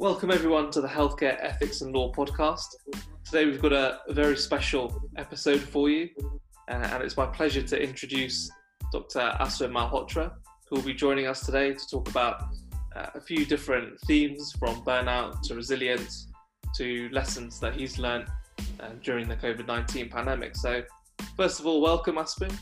Welcome 0.00 0.30
everyone 0.30 0.70
to 0.70 0.80
the 0.80 0.88
Healthcare 0.88 1.36
Ethics 1.42 1.82
and 1.82 1.94
Law 1.94 2.10
podcast. 2.10 2.64
Today 3.22 3.44
we've 3.44 3.60
got 3.60 3.74
a, 3.74 3.98
very 4.08 4.34
special 4.34 4.98
episode 5.18 5.60
for 5.60 5.90
you, 5.90 6.08
uh, 6.70 6.72
and 6.72 7.02
it's 7.02 7.18
my 7.18 7.26
pleasure 7.26 7.60
to 7.60 7.78
introduce 7.78 8.50
Dr. 8.94 9.36
Aswin 9.38 9.72
Malhotra, 9.72 10.32
who 10.66 10.76
will 10.76 10.82
be 10.82 10.94
joining 10.94 11.26
us 11.26 11.44
today 11.44 11.74
to 11.74 11.86
talk 11.90 12.08
about 12.08 12.44
uh, 12.96 13.08
a 13.14 13.20
few 13.20 13.44
different 13.44 14.00
themes 14.06 14.54
from 14.58 14.82
burnout 14.86 15.42
to 15.42 15.54
resilience 15.54 16.28
to 16.76 17.10
lessons 17.12 17.60
that 17.60 17.74
he's 17.74 17.98
learned 17.98 18.26
uh, 18.80 18.88
during 19.02 19.28
the 19.28 19.36
COVID 19.36 19.66
19 19.66 20.08
pandemic. 20.08 20.56
So, 20.56 20.82
first 21.36 21.60
of 21.60 21.66
all, 21.66 21.82
welcome, 21.82 22.16
Aswin. 22.16 22.58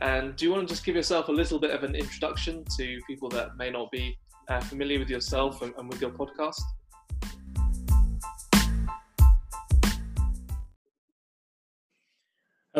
And 0.00 0.34
do 0.34 0.44
you 0.44 0.50
want 0.50 0.66
to 0.66 0.74
just 0.74 0.84
give 0.84 0.96
yourself 0.96 1.28
a 1.28 1.32
little 1.32 1.60
bit 1.60 1.70
of 1.70 1.84
an 1.84 1.94
introduction 1.94 2.64
to 2.76 2.98
people 3.06 3.28
that 3.28 3.56
may 3.56 3.70
not 3.70 3.92
be 3.92 4.18
uh, 4.48 4.58
familiar 4.58 4.98
with 4.98 5.08
yourself 5.08 5.62
and, 5.62 5.72
and 5.78 5.88
with 5.88 6.00
your 6.00 6.10
podcast? 6.10 6.60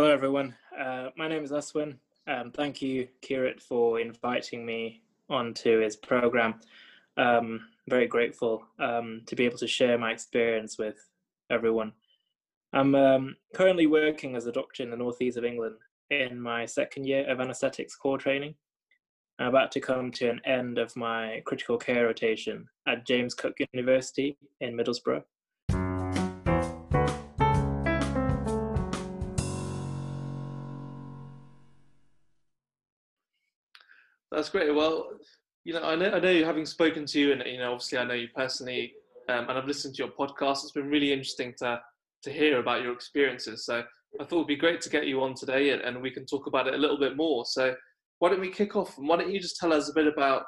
Hello, 0.01 0.11
everyone. 0.11 0.55
Uh, 0.81 1.11
my 1.15 1.29
name 1.29 1.45
is 1.45 1.53
Aswin. 1.53 1.99
Um, 2.27 2.53
thank 2.53 2.81
you, 2.81 3.07
Kirat, 3.21 3.61
for 3.61 4.01
inviting 4.01 4.65
me 4.65 5.03
onto 5.29 5.81
his 5.81 5.95
program. 5.95 6.55
Um, 7.19 7.69
very 7.87 8.07
grateful 8.07 8.65
um, 8.79 9.21
to 9.27 9.37
be 9.37 9.45
able 9.45 9.59
to 9.59 9.67
share 9.67 9.99
my 9.99 10.11
experience 10.11 10.79
with 10.79 10.97
everyone. 11.51 11.93
I'm 12.73 12.95
um, 12.95 13.37
currently 13.53 13.87
working 13.87 14.37
as 14.37 14.47
a 14.47 14.53
doctor 14.53 14.83
in 14.83 14.91
the 14.91 14.97
northeast 14.97 15.37
of 15.37 15.45
England 15.45 15.77
in 16.09 16.41
my 16.41 16.65
second 16.65 17.05
year 17.07 17.29
of 17.29 17.39
anaesthetics 17.39 17.95
core 17.95 18.17
training. 18.17 18.55
I'm 19.39 19.49
about 19.49 19.71
to 19.73 19.81
come 19.81 20.13
to 20.13 20.31
an 20.31 20.41
end 20.47 20.79
of 20.79 20.97
my 20.97 21.43
critical 21.45 21.77
care 21.77 22.07
rotation 22.07 22.67
at 22.89 23.07
James 23.07 23.35
Cook 23.35 23.59
University 23.75 24.39
in 24.63 24.75
Middlesbrough. 24.75 25.25
That's 34.41 34.49
great. 34.49 34.75
Well, 34.75 35.11
you 35.65 35.75
know, 35.75 35.83
I 35.83 35.95
know, 35.95 36.13
I 36.13 36.19
know 36.19 36.31
you 36.31 36.47
having 36.47 36.65
spoken 36.65 37.05
to 37.05 37.21
you, 37.21 37.33
and 37.33 37.43
you 37.45 37.59
know, 37.59 37.73
obviously, 37.73 37.99
I 37.99 38.05
know 38.05 38.15
you 38.15 38.29
personally, 38.35 38.91
um, 39.29 39.51
and 39.51 39.59
I've 39.59 39.67
listened 39.67 39.97
to 39.97 40.03
your 40.03 40.13
podcast. 40.13 40.63
It's 40.63 40.73
been 40.73 40.89
really 40.89 41.13
interesting 41.13 41.53
to 41.59 41.79
to 42.23 42.33
hear 42.33 42.59
about 42.59 42.81
your 42.81 42.95
experiences. 42.95 43.67
So 43.67 43.83
I 44.19 44.25
thought 44.25 44.37
it'd 44.37 44.47
be 44.47 44.57
great 44.57 44.81
to 44.81 44.89
get 44.89 45.07
you 45.07 45.23
on 45.23 45.35
today, 45.35 45.73
and, 45.73 45.83
and 45.83 46.01
we 46.01 46.11
can 46.11 46.25
talk 46.25 46.47
about 46.47 46.67
it 46.69 46.73
a 46.73 46.79
little 46.79 46.99
bit 46.99 47.19
more. 47.19 47.45
So 47.45 47.75
why 48.21 48.31
don't 48.31 48.41
we 48.41 48.49
kick 48.49 48.77
off? 48.77 48.97
And 48.97 49.07
why 49.07 49.19
don't 49.19 49.31
you 49.31 49.41
just 49.41 49.59
tell 49.59 49.75
us 49.75 49.91
a 49.91 49.93
bit 49.93 50.07
about 50.07 50.45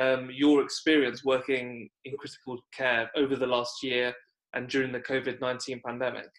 um, 0.00 0.30
your 0.32 0.62
experience 0.62 1.22
working 1.22 1.90
in 2.06 2.16
critical 2.16 2.56
care 2.74 3.10
over 3.14 3.36
the 3.36 3.46
last 3.46 3.82
year 3.82 4.14
and 4.54 4.70
during 4.70 4.90
the 4.90 5.00
COVID 5.00 5.42
nineteen 5.42 5.82
pandemic? 5.84 6.30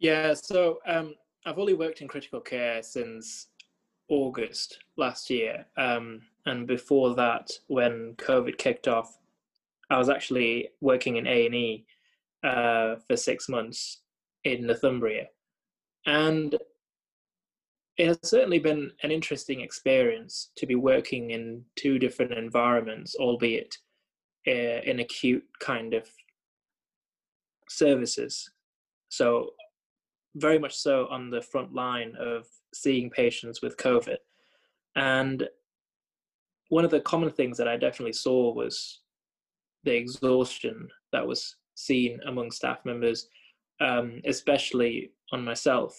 Yeah, 0.00 0.34
so 0.34 0.80
um, 0.84 1.14
I've 1.46 1.60
only 1.60 1.74
worked 1.74 2.00
in 2.00 2.08
critical 2.08 2.40
care 2.40 2.82
since 2.82 3.46
August 4.10 4.78
last 4.96 5.30
year. 5.30 5.64
Um, 5.78 6.20
and 6.44 6.66
before 6.66 7.14
that, 7.14 7.50
when 7.68 8.14
COVID 8.16 8.58
kicked 8.58 8.88
off, 8.88 9.16
I 9.88 9.98
was 9.98 10.08
actually 10.08 10.68
working 10.80 11.16
in 11.16 11.26
A 11.26 11.46
and 11.46 11.54
E 11.54 11.86
uh, 12.44 12.96
for 13.06 13.16
six 13.16 13.48
months 13.48 14.00
in 14.44 14.66
Northumbria, 14.66 15.26
and 16.06 16.56
it 17.96 18.06
has 18.06 18.18
certainly 18.22 18.58
been 18.58 18.90
an 19.02 19.10
interesting 19.10 19.60
experience 19.60 20.50
to 20.56 20.66
be 20.66 20.74
working 20.74 21.32
in 21.32 21.62
two 21.76 21.98
different 21.98 22.32
environments, 22.32 23.14
albeit 23.16 23.76
uh, 24.48 24.80
in 24.84 25.00
acute 25.00 25.44
kind 25.58 25.92
of 25.92 26.08
services. 27.68 28.50
So 29.10 29.50
very 30.36 30.58
much 30.58 30.76
so 30.76 31.06
on 31.10 31.30
the 31.30 31.42
front 31.42 31.74
line 31.74 32.14
of 32.18 32.46
seeing 32.72 33.10
patients 33.10 33.62
with 33.62 33.76
COVID. 33.76 34.16
And 34.96 35.48
one 36.68 36.84
of 36.84 36.90
the 36.90 37.00
common 37.00 37.30
things 37.30 37.58
that 37.58 37.68
I 37.68 37.76
definitely 37.76 38.12
saw 38.12 38.52
was 38.52 39.00
the 39.84 39.94
exhaustion 39.94 40.88
that 41.12 41.26
was 41.26 41.56
seen 41.74 42.20
among 42.26 42.50
staff 42.50 42.84
members, 42.84 43.28
um, 43.80 44.20
especially 44.24 45.10
on 45.32 45.44
myself. 45.44 45.98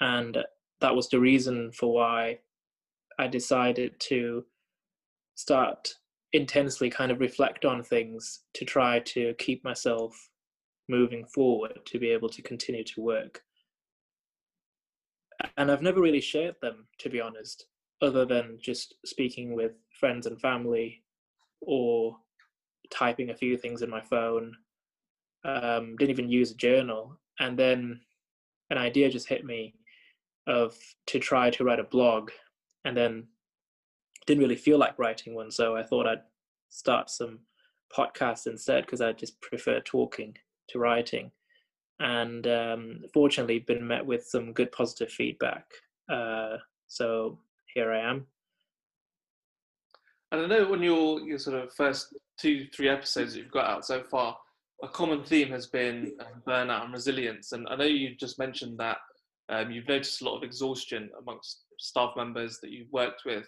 And 0.00 0.38
that 0.80 0.94
was 0.94 1.08
the 1.08 1.20
reason 1.20 1.72
for 1.72 1.92
why 1.92 2.38
I 3.18 3.26
decided 3.26 3.98
to 4.00 4.44
start 5.34 5.94
intensely 6.32 6.88
kind 6.88 7.10
of 7.10 7.20
reflect 7.20 7.64
on 7.64 7.82
things 7.82 8.40
to 8.54 8.64
try 8.64 9.00
to 9.00 9.34
keep 9.38 9.62
myself 9.64 10.30
moving 10.88 11.26
forward 11.26 11.78
to 11.86 11.98
be 11.98 12.10
able 12.10 12.28
to 12.28 12.42
continue 12.42 12.84
to 12.84 13.00
work 13.00 13.42
and 15.56 15.70
I've 15.70 15.82
never 15.82 16.00
really 16.00 16.20
shared 16.20 16.56
them, 16.60 16.86
to 16.98 17.08
be 17.08 17.20
honest, 17.20 17.66
other 18.02 18.24
than 18.24 18.58
just 18.60 18.94
speaking 19.04 19.54
with 19.54 19.72
friends 19.98 20.26
and 20.26 20.40
family 20.40 21.02
or 21.60 22.16
typing 22.90 23.30
a 23.30 23.36
few 23.36 23.56
things 23.56 23.82
in 23.82 23.90
my 23.90 24.00
phone. 24.00 24.52
Um, 25.44 25.96
didn't 25.96 26.10
even 26.10 26.30
use 26.30 26.50
a 26.50 26.56
journal, 26.56 27.18
and 27.38 27.58
then 27.58 28.00
an 28.70 28.78
idea 28.78 29.10
just 29.10 29.28
hit 29.28 29.44
me 29.44 29.74
of 30.46 30.76
to 31.06 31.18
try 31.18 31.50
to 31.50 31.64
write 31.64 31.80
a 31.80 31.84
blog, 31.84 32.30
and 32.84 32.96
then 32.96 33.26
didn't 34.26 34.42
really 34.42 34.56
feel 34.56 34.78
like 34.78 34.98
writing 34.98 35.34
one, 35.34 35.50
so 35.50 35.76
I 35.76 35.82
thought 35.82 36.06
I'd 36.06 36.22
start 36.68 37.10
some 37.10 37.40
podcasts 37.96 38.46
instead 38.46 38.84
because 38.84 39.00
I 39.00 39.12
just 39.12 39.40
prefer 39.40 39.80
talking 39.80 40.36
to 40.68 40.78
writing 40.78 41.32
and 42.00 42.46
um, 42.46 43.04
fortunately 43.12 43.60
been 43.60 43.86
met 43.86 44.04
with 44.04 44.24
some 44.24 44.52
good 44.52 44.72
positive 44.72 45.12
feedback. 45.12 45.64
Uh, 46.10 46.56
so 46.86 47.38
here 47.74 47.92
I 47.92 48.00
am. 48.10 48.26
And 50.32 50.42
I 50.42 50.46
know 50.46 50.68
when 50.68 50.82
your 50.82 51.20
your 51.20 51.38
sort 51.38 51.62
of 51.62 51.72
first 51.74 52.14
two 52.38 52.66
three 52.74 52.88
episodes 52.88 53.34
that 53.34 53.40
you've 53.40 53.50
got 53.50 53.66
out 53.66 53.84
so 53.84 54.02
far, 54.10 54.36
a 54.82 54.88
common 54.88 55.22
theme 55.24 55.50
has 55.50 55.66
been 55.66 56.12
um, 56.20 56.42
burnout 56.46 56.84
and 56.84 56.92
resilience. 56.92 57.52
And 57.52 57.68
I 57.68 57.76
know 57.76 57.84
you 57.84 58.14
just 58.16 58.38
mentioned 58.38 58.78
that 58.78 58.98
um, 59.48 59.70
you've 59.70 59.88
noticed 59.88 60.22
a 60.22 60.24
lot 60.24 60.36
of 60.36 60.42
exhaustion 60.42 61.10
amongst 61.20 61.64
staff 61.78 62.12
members 62.16 62.58
that 62.60 62.70
you've 62.70 62.92
worked 62.92 63.22
with. 63.26 63.46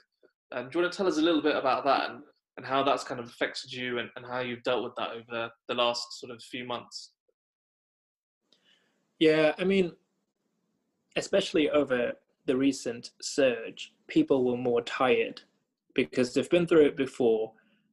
Um, 0.51 0.69
do 0.69 0.79
you 0.79 0.83
want 0.83 0.93
to 0.93 0.97
tell 0.97 1.07
us 1.07 1.19
a 1.19 1.23
little 1.23 1.41
bit 1.41 1.57
about 1.57 1.84
that 1.84 2.11
and, 2.11 2.23
and 2.57 2.67
how 2.67 2.83
that's 2.83 3.05
kind 3.05 3.21
of 3.21 3.27
affected 3.27 3.73
you 3.73 3.99
and, 3.99 4.11
and 4.17 4.27
how 4.27 4.41
you've 4.41 4.65
dealt 4.65 4.84
with 4.84 4.95
that 4.97 5.11
over 5.11 5.51
the 5.69 5.75
last 5.75 6.21
sort 6.21 6.33
of 6.33 6.43
few 6.43 6.67
months? 6.67 7.12
Yeah, 9.22 9.53
I 9.56 9.62
mean, 9.62 9.93
especially 11.15 11.71
over 11.71 12.15
the 12.47 12.56
recent 12.56 13.12
surge, 13.21 13.93
people 14.09 14.44
were 14.44 14.56
more 14.56 14.83
tired 14.83 15.41
because 15.94 16.34
they've 16.34 16.50
been 16.50 16.66
through 16.66 16.87
it 16.87 16.97
before. 16.97 17.53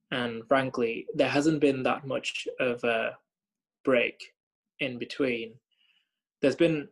And 0.10 0.42
frankly, 0.48 1.06
there 1.14 1.30
hasn't 1.30 1.62
been 1.62 1.84
that 1.84 2.08
much 2.08 2.48
of 2.60 2.84
a 2.84 3.12
break 3.86 4.34
in 4.80 4.98
between. 4.98 5.54
There's 6.42 6.56
been 6.56 6.88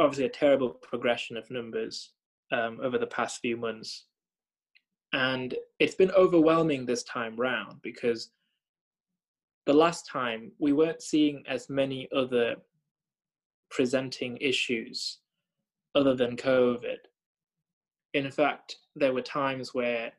obviously 0.00 0.24
a 0.24 0.40
terrible 0.40 0.70
progression 0.70 1.36
of 1.36 1.48
numbers 1.48 2.14
um, 2.50 2.80
over 2.82 2.98
the 2.98 3.06
past 3.06 3.40
few 3.40 3.56
months. 3.56 4.06
And 5.12 5.54
it's 5.78 5.94
been 5.94 6.10
overwhelming 6.10 6.84
this 6.84 7.04
time 7.04 7.36
round 7.36 7.80
because 7.82 8.32
the 9.66 9.72
last 9.72 10.08
time 10.08 10.50
we 10.58 10.72
weren't 10.72 11.00
seeing 11.00 11.44
as 11.46 11.70
many 11.70 12.08
other 12.12 12.56
presenting 13.70 14.36
issues 14.38 15.18
other 15.94 16.14
than 16.14 16.36
COVID. 16.36 16.98
In 18.14 18.30
fact, 18.30 18.76
there 18.96 19.12
were 19.12 19.22
times 19.22 19.74
where 19.74 20.12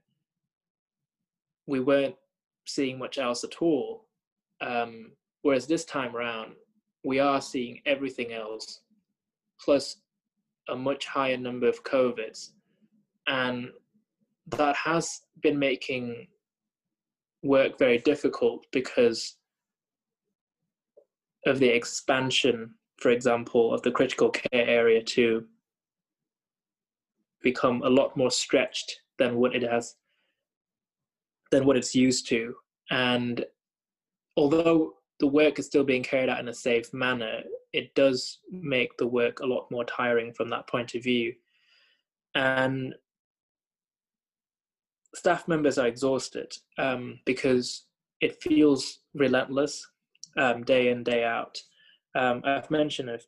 we 1.68 1.79
weren't 1.79 2.15
seeing 2.65 2.97
much 2.97 3.18
else 3.18 3.44
at 3.44 3.62
all. 3.62 4.06
Um, 4.62 5.12
whereas 5.41 5.68
this 5.68 5.85
time 5.85 6.15
around, 6.15 6.53
we 7.03 7.19
are 7.19 7.41
seeing 7.41 7.79
everything 7.85 8.33
else, 8.33 8.81
plus 9.63 9.97
a 10.69 10.75
much 10.75 11.06
higher 11.06 11.38
number 11.38 11.68
of 11.68 11.83
COVIDs. 11.83 12.51
And 13.27 13.69
that 14.47 14.75
has 14.75 15.21
been 15.41 15.57
making 15.57 16.27
work 17.44 17.77
very 17.79 18.00
difficult 18.00 18.65
because 18.71 19.38
of 21.45 21.59
the 21.59 21.69
expansion 21.69 22.73
for 22.99 23.09
example, 23.09 23.73
of 23.73 23.81
the 23.81 23.91
critical 23.91 24.29
care 24.29 24.67
area 24.67 25.01
to 25.01 25.45
become 27.41 27.81
a 27.83 27.89
lot 27.89 28.17
more 28.17 28.31
stretched 28.31 29.01
than 29.17 29.37
what 29.37 29.55
it 29.55 29.63
has 29.63 29.95
than 31.51 31.65
what 31.65 31.77
it's 31.77 31.95
used 31.95 32.27
to. 32.27 32.53
And 32.91 33.43
although 34.37 34.93
the 35.19 35.27
work 35.27 35.59
is 35.59 35.65
still 35.65 35.83
being 35.83 36.03
carried 36.03 36.29
out 36.29 36.39
in 36.39 36.47
a 36.47 36.53
safe 36.53 36.93
manner, 36.93 37.41
it 37.73 37.93
does 37.95 38.39
make 38.51 38.97
the 38.97 39.07
work 39.07 39.39
a 39.39 39.45
lot 39.45 39.69
more 39.71 39.85
tiring 39.85 40.33
from 40.33 40.49
that 40.49 40.67
point 40.67 40.95
of 40.95 41.03
view. 41.03 41.33
And 42.35 42.93
staff 45.15 45.47
members 45.47 45.77
are 45.77 45.87
exhausted 45.87 46.53
um, 46.77 47.19
because 47.25 47.85
it 48.21 48.41
feels 48.41 48.99
relentless 49.13 49.87
um, 50.37 50.63
day 50.63 50.89
in 50.89 51.03
day 51.03 51.23
out. 51.23 51.59
Um, 52.15 52.41
I've 52.44 52.71
mentioned 52.71 53.09
a, 53.09 53.19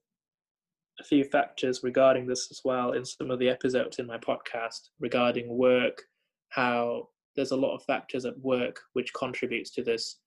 a 1.00 1.04
few 1.04 1.24
factors 1.24 1.81
regarding 1.83 2.28
this 2.28 2.50
as 2.51 2.62
well 2.63 2.94
in 2.94 3.06
some 3.06 3.31
of 3.31 3.39
the 3.39 3.50
episodes 3.50 4.00
in 4.00 4.07
my 4.07 4.18
podcast 4.18 4.89
regarding 5.00 5.56
work, 5.56 6.04
how 6.50 7.10
there's 7.36 7.51
a 7.51 7.56
lot 7.56 7.75
of 7.75 7.83
factors 7.83 8.25
at 8.25 8.39
work 8.39 8.80
which 8.94 9.13
contributes 9.13 9.72
to 9.72 9.83
this, 9.83 10.18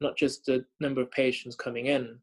not 0.00 0.16
just 0.16 0.46
the 0.46 0.64
number 0.80 1.00
of 1.00 1.10
patients 1.10 1.54
coming 1.54 1.86
in, 1.86 2.18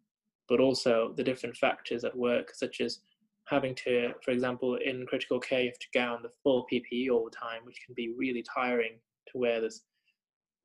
but 0.50 0.60
also 0.60 1.14
the 1.18 1.24
different 1.24 1.56
factors 1.56 2.04
at 2.04 2.16
work, 2.16 2.52
such 2.54 2.82
as 2.82 3.00
having 3.48 3.76
to, 3.76 4.12
for 4.24 4.32
example, 4.32 4.78
in 4.84 5.06
critical 5.06 5.40
care, 5.40 5.62
you 5.62 5.68
have 5.70 5.80
to 5.80 5.88
gown 5.94 6.20
the 6.22 6.32
full 6.44 6.66
PPE 6.72 7.10
all 7.12 7.26
the 7.26 7.36
time, 7.36 7.62
which 7.64 7.80
can 7.86 7.94
be 7.96 8.14
really 8.18 8.44
tiring 8.44 9.00
to 9.28 9.38
wear 9.38 9.62
this 9.62 9.82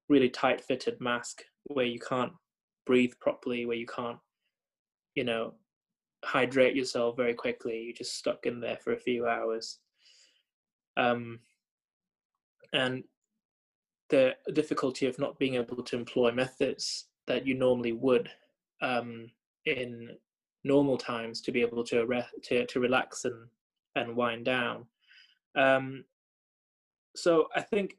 really 0.09 0.29
tight 0.29 0.61
fitted 0.63 1.01
mask 1.01 1.43
where 1.65 1.87
you 1.87 2.01
can't 2.01 2.33
breathe 2.87 3.13
properly, 3.21 3.67
where 3.67 3.77
you 3.77 3.87
can't, 3.87 4.19
you 5.15 5.25
know, 5.25 5.55
hydrate 6.25 6.77
yourself 6.77 7.17
very 7.17 7.35
quickly. 7.35 7.83
You're 7.85 7.95
just 7.95 8.17
stuck 8.17 8.47
in 8.47 8.61
there 8.61 8.79
for 8.83 8.93
a 8.93 9.01
few 9.01 9.27
hours. 9.27 9.79
Um, 10.97 11.41
and 12.73 13.05
the 14.11 14.35
difficulty 14.53 15.07
of 15.07 15.19
not 15.19 15.39
being 15.39 15.55
able 15.55 15.83
to 15.83 15.97
employ 15.97 16.33
methods 16.33 17.07
that 17.27 17.47
you 17.47 17.55
normally 17.55 17.93
would 17.93 18.29
um, 18.83 19.31
in 19.67 20.11
normal 20.65 20.99
times 20.99 21.41
to 21.41 21.53
be 21.53 21.63
able 21.63 21.85
to 21.85 22.05
re- 22.05 22.25
to, 22.43 22.67
to 22.67 22.81
relax 22.81 23.25
and 23.25 23.49
and 23.97 24.15
wind 24.15 24.45
down. 24.45 24.85
Um, 25.57 26.05
so 27.17 27.49
I 27.57 27.61
think 27.61 27.97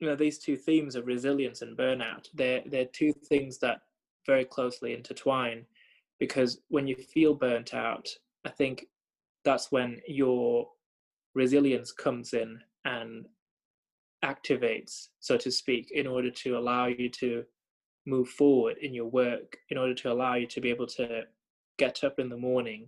you 0.00 0.08
know 0.08 0.16
these 0.16 0.38
two 0.38 0.56
themes 0.56 0.96
of 0.96 1.06
resilience 1.06 1.62
and 1.62 1.76
burnout 1.76 2.28
they're 2.34 2.62
they're 2.66 2.84
two 2.86 3.12
things 3.12 3.58
that 3.58 3.80
very 4.26 4.44
closely 4.44 4.92
intertwine 4.92 5.64
because 6.18 6.60
when 6.68 6.86
you 6.86 6.96
feel 6.96 7.34
burnt 7.34 7.74
out 7.74 8.08
i 8.44 8.48
think 8.48 8.86
that's 9.44 9.70
when 9.70 10.00
your 10.06 10.66
resilience 11.34 11.92
comes 11.92 12.32
in 12.32 12.58
and 12.84 13.26
activates 14.24 15.08
so 15.20 15.36
to 15.36 15.50
speak 15.50 15.90
in 15.92 16.06
order 16.06 16.30
to 16.30 16.56
allow 16.56 16.86
you 16.86 17.10
to 17.10 17.44
move 18.06 18.28
forward 18.28 18.76
in 18.80 18.94
your 18.94 19.06
work 19.06 19.56
in 19.70 19.78
order 19.78 19.94
to 19.94 20.10
allow 20.10 20.34
you 20.34 20.46
to 20.46 20.60
be 20.60 20.70
able 20.70 20.86
to 20.86 21.22
get 21.78 22.04
up 22.04 22.18
in 22.18 22.28
the 22.28 22.36
morning 22.36 22.86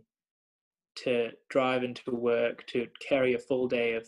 to 0.95 1.31
drive 1.51 1.85
into 1.85 2.03
work 2.11 2.67
to 2.67 2.87
carry 3.07 3.35
a 3.35 3.39
full 3.39 3.69
day 3.69 3.95
of 3.95 4.07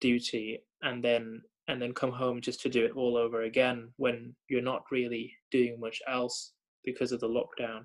duty 0.00 0.58
and 0.82 1.02
then 1.02 1.40
and 1.68 1.80
then 1.80 1.92
come 1.94 2.12
home 2.12 2.40
just 2.40 2.60
to 2.60 2.68
do 2.68 2.84
it 2.84 2.92
all 2.94 3.16
over 3.16 3.42
again 3.42 3.88
when 3.96 4.34
you're 4.48 4.60
not 4.62 4.82
really 4.90 5.32
doing 5.50 5.78
much 5.80 6.00
else 6.06 6.52
because 6.84 7.10
of 7.10 7.20
the 7.20 7.28
lockdown 7.28 7.80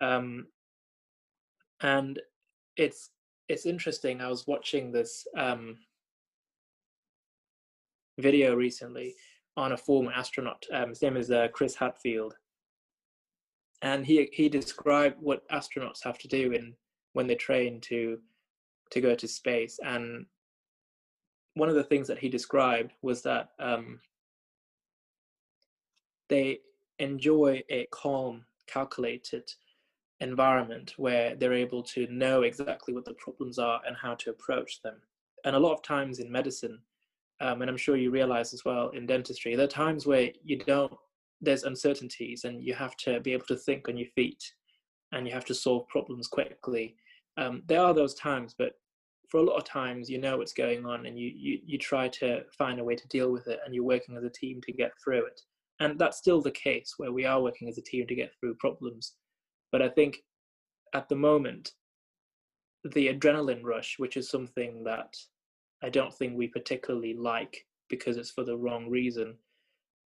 um, 0.00 0.46
and 1.82 2.20
it's 2.76 3.10
it's 3.48 3.66
interesting 3.66 4.20
i 4.20 4.28
was 4.28 4.46
watching 4.46 4.90
this 4.92 5.26
um, 5.36 5.76
video 8.18 8.54
recently 8.54 9.14
on 9.56 9.72
a 9.72 9.76
former 9.76 10.12
astronaut 10.12 10.64
um, 10.72 10.90
his 10.90 11.02
name 11.02 11.16
is 11.16 11.30
uh, 11.30 11.48
chris 11.52 11.74
hadfield 11.74 12.34
and 13.82 14.04
he 14.04 14.28
he 14.32 14.48
described 14.48 15.16
what 15.20 15.48
astronauts 15.50 16.02
have 16.02 16.18
to 16.18 16.28
do 16.28 16.52
in 16.52 16.74
when 17.12 17.26
they 17.26 17.34
train 17.34 17.80
to 17.80 18.18
to 18.90 19.00
go 19.00 19.14
to 19.14 19.28
space. 19.28 19.78
And 19.84 20.26
one 21.54 21.68
of 21.68 21.74
the 21.74 21.84
things 21.84 22.08
that 22.08 22.18
he 22.18 22.28
described 22.28 22.92
was 23.02 23.22
that 23.22 23.50
um, 23.58 24.00
they 26.28 26.60
enjoy 26.98 27.62
a 27.70 27.86
calm, 27.90 28.44
calculated 28.66 29.48
environment 30.20 30.94
where 30.96 31.34
they're 31.36 31.52
able 31.52 31.82
to 31.82 32.06
know 32.08 32.42
exactly 32.42 32.92
what 32.94 33.04
the 33.04 33.14
problems 33.14 33.58
are 33.58 33.80
and 33.86 33.96
how 33.96 34.14
to 34.16 34.30
approach 34.30 34.82
them. 34.82 34.96
And 35.44 35.54
a 35.54 35.58
lot 35.58 35.74
of 35.74 35.82
times 35.82 36.18
in 36.18 36.30
medicine, 36.30 36.78
um, 37.40 37.62
and 37.62 37.70
I'm 37.70 37.76
sure 37.76 37.96
you 37.96 38.10
realize 38.10 38.52
as 38.52 38.64
well 38.64 38.88
in 38.90 39.06
dentistry, 39.06 39.54
there 39.54 39.66
are 39.66 39.68
times 39.68 40.06
where 40.06 40.30
you 40.42 40.58
don't, 40.58 40.92
there's 41.40 41.62
uncertainties 41.62 42.44
and 42.44 42.62
you 42.62 42.74
have 42.74 42.96
to 42.96 43.20
be 43.20 43.32
able 43.32 43.46
to 43.46 43.56
think 43.56 43.88
on 43.88 43.96
your 43.96 44.08
feet 44.16 44.42
and 45.12 45.26
you 45.26 45.32
have 45.32 45.44
to 45.46 45.54
solve 45.54 45.86
problems 45.88 46.26
quickly. 46.26 46.96
Um, 47.36 47.62
there 47.66 47.80
are 47.80 47.94
those 47.94 48.14
times, 48.14 48.54
but 48.58 48.72
for 49.28 49.38
a 49.38 49.42
lot 49.42 49.56
of 49.56 49.64
times 49.64 50.08
you 50.08 50.18
know 50.18 50.38
what's 50.38 50.52
going 50.52 50.86
on 50.86 51.06
and 51.06 51.18
you, 51.18 51.30
you 51.34 51.58
you 51.64 51.78
try 51.78 52.08
to 52.08 52.42
find 52.56 52.80
a 52.80 52.84
way 52.84 52.96
to 52.96 53.06
deal 53.08 53.30
with 53.30 53.46
it 53.46 53.60
and 53.64 53.74
you're 53.74 53.84
working 53.84 54.16
as 54.16 54.24
a 54.24 54.30
team 54.30 54.60
to 54.62 54.72
get 54.72 54.92
through 55.02 55.24
it 55.26 55.40
and 55.80 55.98
that's 55.98 56.18
still 56.18 56.40
the 56.40 56.50
case 56.50 56.94
where 56.96 57.12
we 57.12 57.24
are 57.24 57.42
working 57.42 57.68
as 57.68 57.78
a 57.78 57.82
team 57.82 58.06
to 58.06 58.14
get 58.14 58.32
through 58.40 58.54
problems 58.54 59.14
but 59.72 59.82
i 59.82 59.88
think 59.88 60.18
at 60.94 61.08
the 61.08 61.16
moment 61.16 61.72
the 62.92 63.08
adrenaline 63.08 63.62
rush 63.62 63.98
which 63.98 64.16
is 64.16 64.30
something 64.30 64.84
that 64.84 65.14
i 65.82 65.88
don't 65.88 66.14
think 66.14 66.36
we 66.36 66.46
particularly 66.46 67.14
like 67.14 67.66
because 67.88 68.16
it's 68.16 68.30
for 68.30 68.44
the 68.44 68.56
wrong 68.56 68.88
reason 68.88 69.36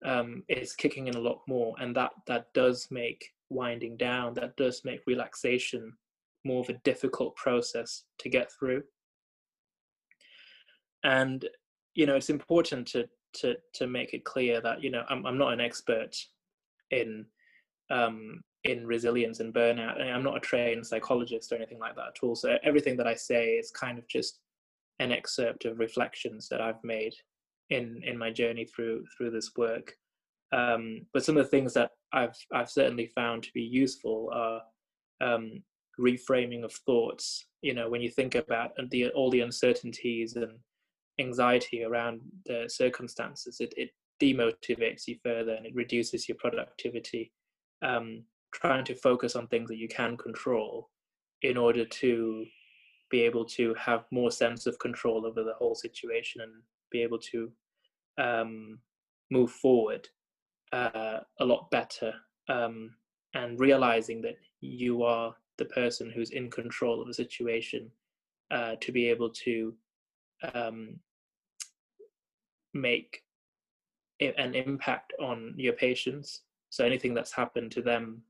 um, 0.05 0.43
is 0.49 0.75
kicking 0.75 1.07
in 1.07 1.15
a 1.15 1.21
lot 1.21 1.41
more. 1.47 1.75
And 1.81 1.95
that 1.97 2.13
that 2.27 2.53
does 2.55 2.89
make 2.91 3.31
winding 3.51 3.97
down 3.97 4.33
that 4.33 4.57
does 4.57 4.83
make 4.85 5.01
relaxation 5.07 5.93
more 6.45 6.61
of 6.61 6.71
a 6.71 6.81
difficult 6.85 7.37
process 7.37 8.05
to 8.19 8.29
get 8.29 8.51
through. 8.53 8.83
And 11.05 11.47
you 11.95 12.07
know 12.07 12.17
it's 12.17 12.31
important 12.31 12.87
to 12.89 13.09
to 13.35 13.57
to 13.75 13.87
make 13.87 14.15
it 14.15 14.25
clear 14.25 14.61
that 14.61 14.83
you 14.83 14.91
know 14.91 15.05
I'm 15.09 15.27
I'm 15.27 15.39
not 15.39 15.53
an 15.53 15.61
expert 15.61 16.17
in 16.91 17.27
um, 17.91 18.43
in 18.65 18.87
resilience 18.87 19.41
and 19.41 19.53
burnout. 19.53 20.01
And 20.01 20.11
I'm 20.11 20.23
not 20.23 20.37
a 20.37 20.41
trained 20.41 20.87
psychologist 20.87 21.53
or 21.53 21.57
anything 21.57 21.79
like 21.79 21.97
that 21.97 22.09
at 22.09 22.23
all. 22.23 22.35
So 22.35 22.57
everything 22.63 22.97
that 22.99 23.07
I 23.07 23.15
say 23.15 23.53
is 23.53 23.71
kind 23.71 23.99
of 23.99 24.07
just 24.09 24.41
an 25.01 25.13
excerpt 25.13 25.65
of 25.65 25.79
reflections 25.79 26.49
that 26.49 26.61
I've 26.61 26.83
made 26.85 27.15
in 27.71 28.01
in 28.05 28.19
my 28.19 28.31
journey 28.31 28.65
through 28.65 29.05
through 29.17 29.31
this 29.31 29.53
work. 29.57 29.95
Um, 30.53 31.07
but 31.13 31.25
some 31.25 31.37
of 31.37 31.45
the 31.45 31.51
things 31.51 31.75
that 31.75 31.91
I've 32.13 32.37
I've 32.53 32.71
certainly 32.71 33.07
found 33.07 33.43
to 33.45 33.53
be 33.53 33.63
useful 33.63 34.31
are 34.33 34.61
um, 35.21 35.63
reframing 35.99 36.65
of 36.65 36.73
thoughts. 36.73 37.47
You 37.63 37.75
know, 37.75 37.89
when 37.89 38.03
you 38.03 38.11
think 38.11 38.35
about 38.35 38.73
the 38.91 39.09
all 39.11 39.31
the 39.31 39.41
uncertainties 39.41 40.37
and 40.37 40.53
anxiety 41.19 41.85
around 41.85 42.21
the 42.47 42.65
circumstances, 42.69 43.59
it, 43.61 43.75
it 43.77 43.91
demotivates 44.23 45.07
you 45.07 45.17
further 45.25 45.53
and 45.53 45.67
it 45.67 45.75
reduces 45.75 46.29
your 46.29 46.37
productivity. 46.39 47.33
Um, 47.83 48.25
trying 48.53 48.85
to 48.85 48.95
focus 48.95 49.35
on 49.35 49.47
things 49.47 49.69
that 49.69 49.79
you 49.79 49.89
can 49.89 50.17
control 50.17 50.91
in 51.43 51.57
order 51.57 51.85
to 51.85 52.45
be 53.11 53.23
able 53.23 53.45
to 53.45 53.75
have 53.75 54.05
more 54.11 54.31
sense 54.31 54.67
of 54.67 54.79
control 54.79 55.27
over 55.27 55.43
the 55.43 55.55
whole 55.55 55.75
situation 55.75 56.41
and 56.41 56.53
be 56.91 57.03
able 57.03 57.19
to 57.19 57.51
um, 58.19 58.79
move 59.31 59.51
forward 59.51 60.09
uh, 60.73 61.21
a 61.41 61.45
lot 61.45 61.71
better 61.71 62.13
um, 62.49 62.91
and 63.35 63.61
realizing 63.61 64.23
that 64.23 64.37
you 64.61 65.03
are 65.03 65.35
the 65.59 65.65
person 65.67 66.11
who's 66.11 66.31
in 66.31 66.51
control 66.51 67.01
of 67.01 67.07
the 67.07 67.15
situation 67.15 67.91
uh, 68.51 68.75
to 68.81 68.93
be 68.93 69.09
able 69.09 69.31
to 69.31 69.75
um, 70.55 70.99
make 72.75 73.23
an 74.21 74.55
impact 74.55 75.13
on 75.21 75.55
your 75.57 75.73
patients. 75.73 76.43
So 76.71 76.85
anything 76.85 77.13
that's 77.13 77.33
happened 77.33 77.73
to 77.73 77.83
them 77.83 78.23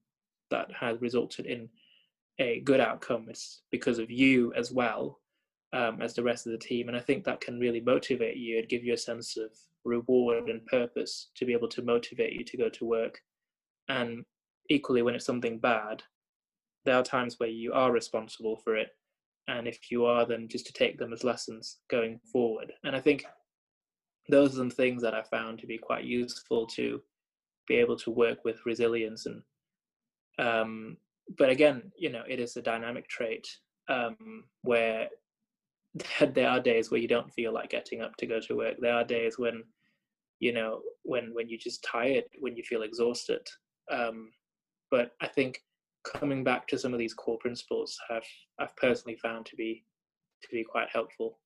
that 0.53 0.71
has 0.79 1.01
resulted 1.01 1.47
in 1.47 1.69
a 2.39 2.61
good 2.61 2.81
outcome 2.81 3.27
is 3.29 3.63
because 3.71 3.99
of 3.99 4.11
you 4.11 4.53
as 4.55 4.73
well 4.73 5.19
um, 5.73 6.01
as 6.01 6.15
the 6.15 6.23
rest 6.23 6.47
of 6.47 6.53
the 6.53 6.59
team. 6.59 6.89
And 6.89 6.97
I 6.97 7.01
think 7.01 7.25
that 7.25 7.41
can 7.41 7.59
really 7.59 7.81
motivate 7.81 8.37
you 8.37 8.59
and 8.59 8.69
give 8.69 8.85
you 8.85 8.95
a 8.95 8.99
sense 8.99 9.37
of 9.37 9.51
reward 9.85 10.49
and 10.49 10.65
purpose 10.67 11.29
to 11.35 11.45
be 11.45 11.53
able 11.53 11.69
to 11.69 11.83
motivate 11.83 12.33
you 12.33 12.45
to 12.45 12.57
go 12.57 12.69
to 12.69 12.85
work. 12.85 13.21
And 13.89 14.25
equally, 14.71 15.03
when 15.03 15.15
it's 15.15 15.27
something 15.27 15.59
bad, 15.59 16.03
there 16.85 16.97
are 16.97 17.03
times 17.03 17.39
where 17.39 17.49
you 17.49 17.73
are 17.73 17.93
responsible 17.93 18.57
for 18.57 18.77
it 18.77 18.91
and 19.49 19.67
if 19.67 19.91
you 19.91 20.05
are 20.05 20.25
then 20.25 20.49
just 20.49 20.67
to 20.67 20.73
take 20.73 20.99
them 20.99 21.13
as 21.13 21.25
lessons 21.25 21.79
going 21.91 22.21
forward 22.31 22.73
and 22.85 22.95
i 22.95 23.01
think 23.01 23.25
those 24.29 24.55
are 24.55 24.59
some 24.59 24.71
things 24.71 25.03
that 25.03 25.15
i 25.15 25.23
found 25.23 25.59
to 25.59 25.67
be 25.67 25.79
quite 25.79 26.05
useful 26.05 26.67
to 26.67 27.01
be 27.67 27.75
able 27.75 27.97
to 27.97 28.11
work 28.11 28.45
with 28.45 28.65
resilience 28.67 29.27
and 29.27 29.43
um, 30.39 30.97
but 31.39 31.51
again 31.51 31.83
you 31.97 32.11
know 32.11 32.23
it 32.29 32.41
is 32.41 32.57
a 32.57 32.63
dynamic 32.63 33.09
trait 33.09 33.47
um, 33.89 34.45
where 34.63 35.09
there 36.33 36.49
are 36.49 36.61
days 36.61 36.91
where 36.91 37.01
you 37.01 37.09
don't 37.09 37.33
feel 37.33 37.53
like 37.53 37.71
getting 37.71 38.01
up 38.01 38.17
to 38.17 38.27
go 38.27 38.41
to 38.41 38.57
work 38.57 38.77
there 38.81 38.95
are 38.95 39.05
days 39.05 39.39
when 39.39 39.63
you 40.41 40.53
know 40.53 40.81
when 41.03 41.33
when 41.35 41.49
you're 41.49 41.59
just 41.59 41.85
tired 41.85 42.25
when 42.41 42.57
you 42.57 42.63
feel 42.63 42.83
exhausted 42.83 43.47
um, 43.91 44.31
but 44.91 45.13
i 45.21 45.27
think 45.27 45.61
coming 46.05 46.43
back 46.43 46.67
to 46.69 46.79
some 46.79 46.93
of 46.93 46.99
these 46.99 47.15
core 47.15 47.39
principles 47.39 47.99
have 48.09 48.25
I've 48.59 48.77
personally 48.77 49.17
found 49.17 49.47
to 49.47 49.57
be 49.57 49.85
to 50.43 50.49
be 50.51 50.65
quite 50.65 50.89
helpful. 50.93 51.39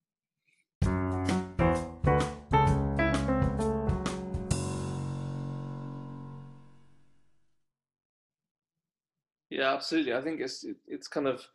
Absolutely. 9.76 10.14
I 10.14 10.20
think 10.20 10.40
it's 10.40 10.64
it's 10.86 11.08
kind 11.08 11.26
of 11.26 11.46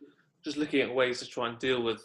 just 0.44 0.56
looking 0.56 0.80
at 0.80 0.94
ways 0.94 1.20
to 1.20 1.26
try 1.26 1.48
and 1.48 1.58
deal 1.58 1.82
with 1.82 2.02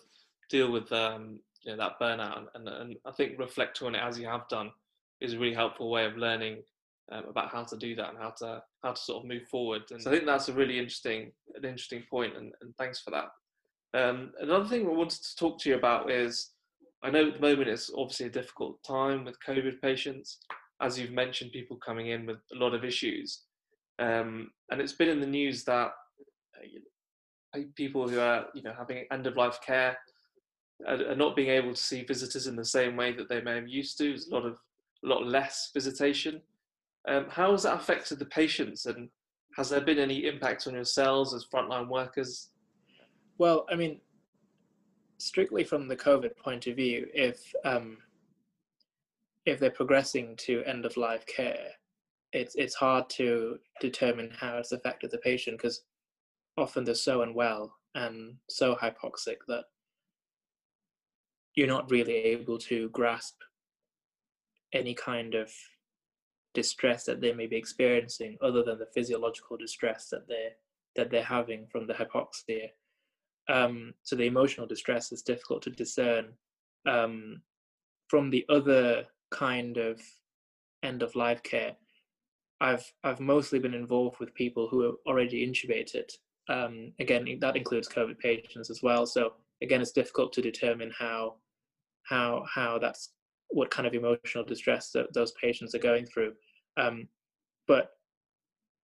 deal 0.49 0.71
with 0.71 0.91
um, 0.91 1.39
you 1.63 1.71
know, 1.71 1.77
that 1.77 1.99
burnout, 1.99 2.45
and, 2.55 2.67
and 2.67 2.95
I 3.05 3.11
think 3.11 3.39
reflecting 3.39 3.87
on 3.87 3.95
it 3.95 4.01
as 4.01 4.17
you 4.19 4.27
have 4.27 4.47
done 4.47 4.71
is 5.19 5.33
a 5.33 5.39
really 5.39 5.55
helpful 5.55 5.89
way 5.89 6.05
of 6.05 6.17
learning 6.17 6.63
um, 7.11 7.25
about 7.29 7.51
how 7.51 7.63
to 7.63 7.77
do 7.77 7.95
that 7.95 8.09
and 8.09 8.17
how 8.17 8.31
to 8.39 8.63
how 8.83 8.91
to 8.91 9.01
sort 9.01 9.23
of 9.23 9.29
move 9.29 9.47
forward. 9.47 9.83
And 9.91 10.01
so 10.01 10.09
I 10.09 10.13
think 10.13 10.25
that's 10.25 10.49
a 10.49 10.53
really 10.53 10.77
interesting 10.77 11.31
an 11.55 11.65
interesting 11.65 12.03
point, 12.09 12.37
and, 12.37 12.53
and 12.61 12.75
thanks 12.77 12.99
for 12.99 13.11
that. 13.11 13.29
Um, 13.93 14.31
another 14.39 14.67
thing 14.67 14.85
I 14.85 14.91
wanted 14.91 15.23
to 15.23 15.35
talk 15.35 15.59
to 15.61 15.69
you 15.69 15.75
about 15.75 16.11
is 16.11 16.51
I 17.03 17.09
know 17.09 17.27
at 17.27 17.35
the 17.35 17.47
moment 17.47 17.69
it's 17.69 17.91
obviously 17.95 18.27
a 18.27 18.31
difficult 18.31 18.81
time 18.83 19.23
with 19.23 19.37
COVID 19.47 19.81
patients, 19.81 20.39
as 20.81 20.99
you've 20.99 21.11
mentioned, 21.11 21.51
people 21.51 21.77
coming 21.77 22.07
in 22.07 22.25
with 22.25 22.37
a 22.53 22.55
lot 22.55 22.73
of 22.73 22.83
issues, 22.83 23.43
um, 23.99 24.51
and 24.71 24.81
it's 24.81 24.93
been 24.93 25.09
in 25.09 25.21
the 25.21 25.27
news 25.27 25.63
that 25.65 25.91
people 27.75 28.07
who 28.07 28.19
are 28.19 28.45
you 28.53 28.61
know 28.61 28.73
having 28.77 29.05
end 29.11 29.25
of 29.25 29.35
life 29.35 29.59
care 29.65 29.97
are, 30.87 31.11
are 31.11 31.15
not 31.15 31.35
being 31.35 31.49
able 31.49 31.73
to 31.73 31.81
see 31.81 32.03
visitors 32.03 32.47
in 32.47 32.55
the 32.55 32.65
same 32.65 32.95
way 32.95 33.11
that 33.11 33.29
they 33.29 33.41
may 33.41 33.55
have 33.55 33.67
used 33.67 33.97
to. 33.97 34.09
There's 34.09 34.27
a 34.27 34.33
lot 34.33 34.45
of 34.45 34.57
a 35.03 35.07
lot 35.07 35.25
less 35.25 35.71
visitation. 35.73 36.41
Um, 37.07 37.27
how 37.29 37.51
has 37.51 37.63
that 37.63 37.75
affected 37.75 38.19
the 38.19 38.25
patients, 38.25 38.85
and 38.85 39.09
has 39.55 39.69
there 39.69 39.81
been 39.81 39.99
any 39.99 40.25
impact 40.25 40.67
on 40.67 40.73
yourselves 40.73 41.33
as 41.33 41.45
frontline 41.45 41.87
workers? 41.87 42.49
Well, 43.37 43.65
I 43.71 43.75
mean, 43.75 44.01
strictly 45.17 45.63
from 45.63 45.87
the 45.87 45.95
COVID 45.95 46.35
point 46.37 46.67
of 46.67 46.75
view, 46.75 47.07
if 47.13 47.53
um, 47.63 47.97
if 49.45 49.59
they're 49.59 49.71
progressing 49.71 50.35
to 50.37 50.63
end 50.65 50.85
of 50.85 50.97
life 50.97 51.25
care, 51.25 51.69
it's 52.33 52.55
it's 52.55 52.75
hard 52.75 53.09
to 53.11 53.57
determine 53.79 54.29
how 54.37 54.57
it's 54.57 54.73
affected 54.73 55.11
the 55.11 55.17
patient 55.19 55.57
because 55.57 55.83
often 56.57 56.83
they're 56.83 56.95
so 56.95 57.21
unwell 57.21 57.73
and 57.95 58.35
so 58.49 58.75
hypoxic 58.75 59.37
that 59.47 59.65
you're 61.55 61.67
not 61.67 61.89
really 61.89 62.13
able 62.13 62.57
to 62.57 62.89
grasp 62.89 63.41
any 64.73 64.93
kind 64.93 65.33
of 65.33 65.51
distress 66.53 67.05
that 67.05 67.21
they 67.21 67.33
may 67.33 67.47
be 67.47 67.55
experiencing 67.55 68.37
other 68.41 68.63
than 68.63 68.79
the 68.79 68.87
physiological 68.93 69.57
distress 69.57 70.09
that 70.09 70.27
they're 70.27 70.51
that 70.95 71.11
they're 71.11 71.23
having 71.23 71.67
from 71.67 71.85
the 71.85 71.93
hypoxia. 71.93 72.69
Um, 73.49 73.93
so 74.03 74.15
the 74.15 74.25
emotional 74.25 74.65
distress 74.65 75.11
is 75.11 75.21
difficult 75.21 75.61
to 75.63 75.69
discern 75.69 76.33
um, 76.87 77.41
from 78.07 78.31
the 78.31 78.43
other 78.49 79.05
kind 79.29 79.77
of 79.77 80.01
end 80.81 81.03
of 81.03 81.15
life 81.15 81.43
care. 81.43 81.75
I've 82.59 82.91
i've 83.03 83.19
mostly 83.19 83.59
been 83.59 83.75
involved 83.75 84.19
with 84.19 84.33
people 84.33 84.67
who 84.67 84.83
are 84.87 84.93
already 85.05 85.47
intubated 85.47 86.09
um, 86.49 86.91
again 86.99 87.25
that 87.41 87.57
includes 87.57 87.89
covid 87.89 88.17
patients 88.19 88.69
as 88.69 88.81
well 88.81 89.05
so 89.05 89.33
again 89.61 89.81
it's 89.81 89.91
difficult 89.91 90.31
to 90.33 90.41
determine 90.41 90.91
how 90.97 91.35
how 92.07 92.45
how 92.53 92.79
that's 92.79 93.11
what 93.49 93.71
kind 93.71 93.87
of 93.87 93.93
emotional 93.93 94.43
distress 94.43 94.91
that 94.91 95.13
those 95.13 95.31
patients 95.33 95.73
are 95.73 95.79
going 95.79 96.05
through. 96.05 96.33
Um, 96.77 97.07
but 97.67 97.91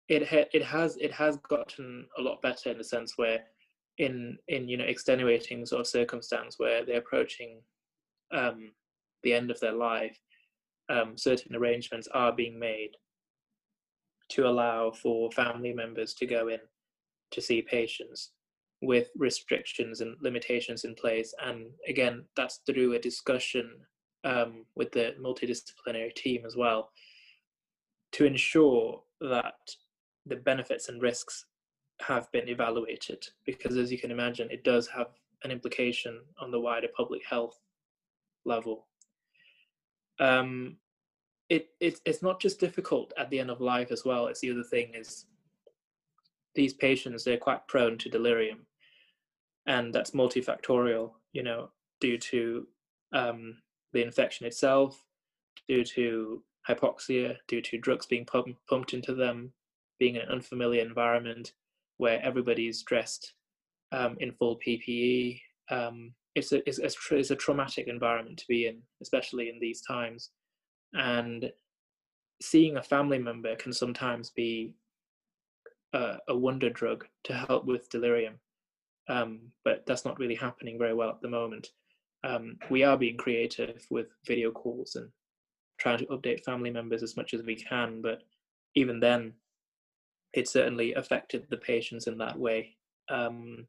it 0.09 0.27
ha- 0.27 0.49
it 0.53 0.63
has 0.63 0.97
it 0.97 1.11
has 1.11 1.37
gotten 1.49 2.05
a 2.17 2.21
lot 2.21 2.41
better 2.41 2.71
in 2.71 2.77
the 2.77 2.83
sense 2.83 3.13
where 3.15 3.39
in 3.97 4.37
in 4.47 4.67
you 4.67 4.77
know 4.77 4.85
extenuating 4.85 5.65
sort 5.65 5.81
of 5.81 5.87
circumstance 5.87 6.55
where 6.57 6.85
they're 6.85 6.99
approaching 6.99 7.61
um, 8.33 8.71
the 9.23 9.33
end 9.33 9.51
of 9.51 9.59
their 9.59 9.73
life, 9.73 10.17
um, 10.89 11.17
certain 11.17 11.55
arrangements 11.55 12.07
are 12.13 12.33
being 12.33 12.59
made 12.59 12.91
to 14.29 14.47
allow 14.47 14.91
for 14.91 15.31
family 15.31 15.73
members 15.73 16.13
to 16.15 16.25
go 16.25 16.47
in 16.47 16.59
to 17.33 17.41
see 17.41 17.61
patients 17.61 18.31
with 18.81 19.09
restrictions 19.17 20.01
and 20.01 20.15
limitations 20.21 20.83
in 20.83 20.93
place. 20.95 21.33
And 21.43 21.67
again, 21.87 22.25
that's 22.35 22.59
through 22.65 22.93
a 22.93 22.99
discussion 22.99 23.71
um, 24.23 24.65
with 24.75 24.91
the 24.91 25.15
multidisciplinary 25.21 26.13
team 26.15 26.43
as 26.45 26.55
well 26.55 26.89
to 28.13 28.25
ensure 28.25 29.01
that 29.21 29.55
the 30.25 30.35
benefits 30.35 30.89
and 30.89 31.01
risks 31.01 31.45
have 32.01 32.31
been 32.31 32.49
evaluated. 32.49 33.25
Because 33.45 33.77
as 33.77 33.91
you 33.91 33.97
can 33.97 34.11
imagine 34.11 34.49
it 34.51 34.63
does 34.63 34.87
have 34.87 35.07
an 35.43 35.51
implication 35.51 36.19
on 36.39 36.51
the 36.51 36.59
wider 36.59 36.87
public 36.95 37.21
health 37.25 37.59
level. 38.45 38.87
Um, 40.19 40.77
it, 41.49 41.69
it 41.79 41.99
it's 42.05 42.21
not 42.21 42.39
just 42.39 42.59
difficult 42.59 43.13
at 43.17 43.29
the 43.29 43.39
end 43.39 43.51
of 43.51 43.61
life 43.61 43.91
as 43.91 44.05
well. 44.05 44.27
It's 44.27 44.39
the 44.39 44.51
other 44.51 44.63
thing 44.63 44.93
is 44.95 45.25
these 46.55 46.73
patients 46.73 47.23
they're 47.23 47.37
quite 47.37 47.67
prone 47.67 47.97
to 47.99 48.09
delirium. 48.09 48.65
And 49.65 49.93
that's 49.93 50.11
multifactorial 50.11 51.11
you 51.31 51.43
know 51.43 51.69
due 51.99 52.17
to 52.17 52.67
um, 53.13 53.57
the 53.93 54.03
infection 54.03 54.45
itself 54.45 55.03
due 55.67 55.83
to 55.83 56.43
hypoxia 56.67 57.37
due 57.47 57.61
to 57.61 57.77
drugs 57.77 58.05
being 58.05 58.25
pump- 58.25 58.57
pumped 58.69 58.93
into 58.93 59.13
them 59.13 59.51
being 59.99 60.15
in 60.15 60.21
an 60.21 60.29
unfamiliar 60.29 60.81
environment 60.81 61.53
where 61.97 62.21
everybody's 62.23 62.83
dressed 62.83 63.33
um, 63.91 64.17
in 64.19 64.31
full 64.31 64.59
ppe 64.65 65.39
um, 65.69 66.13
it's, 66.35 66.51
a, 66.51 66.67
it's, 66.67 66.79
a, 66.79 67.15
it's 67.15 67.31
a 67.31 67.35
traumatic 67.35 67.87
environment 67.87 68.37
to 68.39 68.45
be 68.47 68.67
in 68.67 68.81
especially 69.01 69.49
in 69.49 69.59
these 69.59 69.81
times. 69.81 70.31
And 70.93 71.51
seeing 72.41 72.77
a 72.77 72.83
family 72.83 73.19
member 73.19 73.55
can 73.55 73.73
sometimes 73.73 74.31
be 74.31 74.73
a, 75.93 76.17
a 76.27 76.35
wonder 76.35 76.69
drug 76.69 77.05
to 77.23 77.33
help 77.33 77.65
with 77.65 77.89
delirium 77.89 78.39
um, 79.09 79.39
but 79.63 79.85
that's 79.85 80.05
not 80.05 80.19
really 80.19 80.35
happening 80.35 80.77
very 80.77 80.93
well 80.93 81.09
at 81.09 81.21
the 81.21 81.29
moment. 81.29 81.69
Um, 82.23 82.57
we 82.69 82.83
are 82.83 82.97
being 82.97 83.17
creative 83.17 83.85
with 83.89 84.07
video 84.25 84.51
calls 84.51 84.95
and 84.95 85.09
trying 85.77 85.97
to 85.97 86.05
update 86.05 86.43
family 86.43 86.69
members 86.69 87.03
as 87.03 87.17
much 87.17 87.33
as 87.33 87.43
we 87.43 87.55
can, 87.55 88.01
but 88.01 88.23
even 88.75 88.99
then, 88.99 89.33
it 90.33 90.47
certainly 90.47 90.93
affected 90.93 91.45
the 91.49 91.57
patients 91.57 92.07
in 92.07 92.17
that 92.17 92.39
way. 92.39 92.77
Um, 93.09 93.67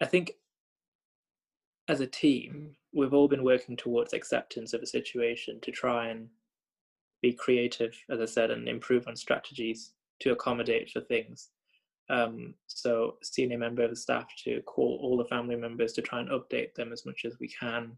I 0.00 0.06
think 0.06 0.32
as 1.88 2.00
a 2.00 2.06
team, 2.06 2.76
we've 2.94 3.12
all 3.12 3.28
been 3.28 3.44
working 3.44 3.76
towards 3.76 4.12
acceptance 4.12 4.72
of 4.72 4.82
a 4.82 4.86
situation 4.86 5.58
to 5.62 5.70
try 5.72 6.08
and 6.08 6.28
be 7.20 7.32
creative, 7.32 7.94
as 8.08 8.20
I 8.20 8.24
said, 8.24 8.50
and 8.50 8.68
improve 8.68 9.08
on 9.08 9.16
strategies 9.16 9.92
to 10.20 10.32
accommodate 10.32 10.90
for 10.90 11.00
things. 11.02 11.50
Um, 12.10 12.54
so 12.66 13.16
senior 13.22 13.58
member 13.58 13.82
of 13.82 13.90
the 13.90 13.96
staff 13.96 14.26
to 14.44 14.60
call 14.62 14.98
all 15.02 15.16
the 15.16 15.24
family 15.24 15.56
members 15.56 15.92
to 15.94 16.02
try 16.02 16.20
and 16.20 16.30
update 16.30 16.74
them 16.74 16.92
as 16.92 17.06
much 17.06 17.24
as 17.24 17.38
we 17.40 17.48
can. 17.48 17.96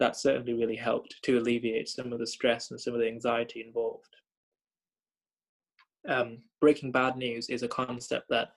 That 0.00 0.16
certainly 0.16 0.54
really 0.54 0.76
helped 0.76 1.16
to 1.22 1.38
alleviate 1.38 1.88
some 1.88 2.12
of 2.12 2.18
the 2.18 2.26
stress 2.26 2.70
and 2.70 2.80
some 2.80 2.94
of 2.94 3.00
the 3.00 3.08
anxiety 3.08 3.64
involved. 3.66 4.16
Um, 6.08 6.38
breaking 6.60 6.92
bad 6.92 7.16
news 7.16 7.48
is 7.48 7.62
a 7.62 7.68
concept 7.68 8.28
that 8.28 8.50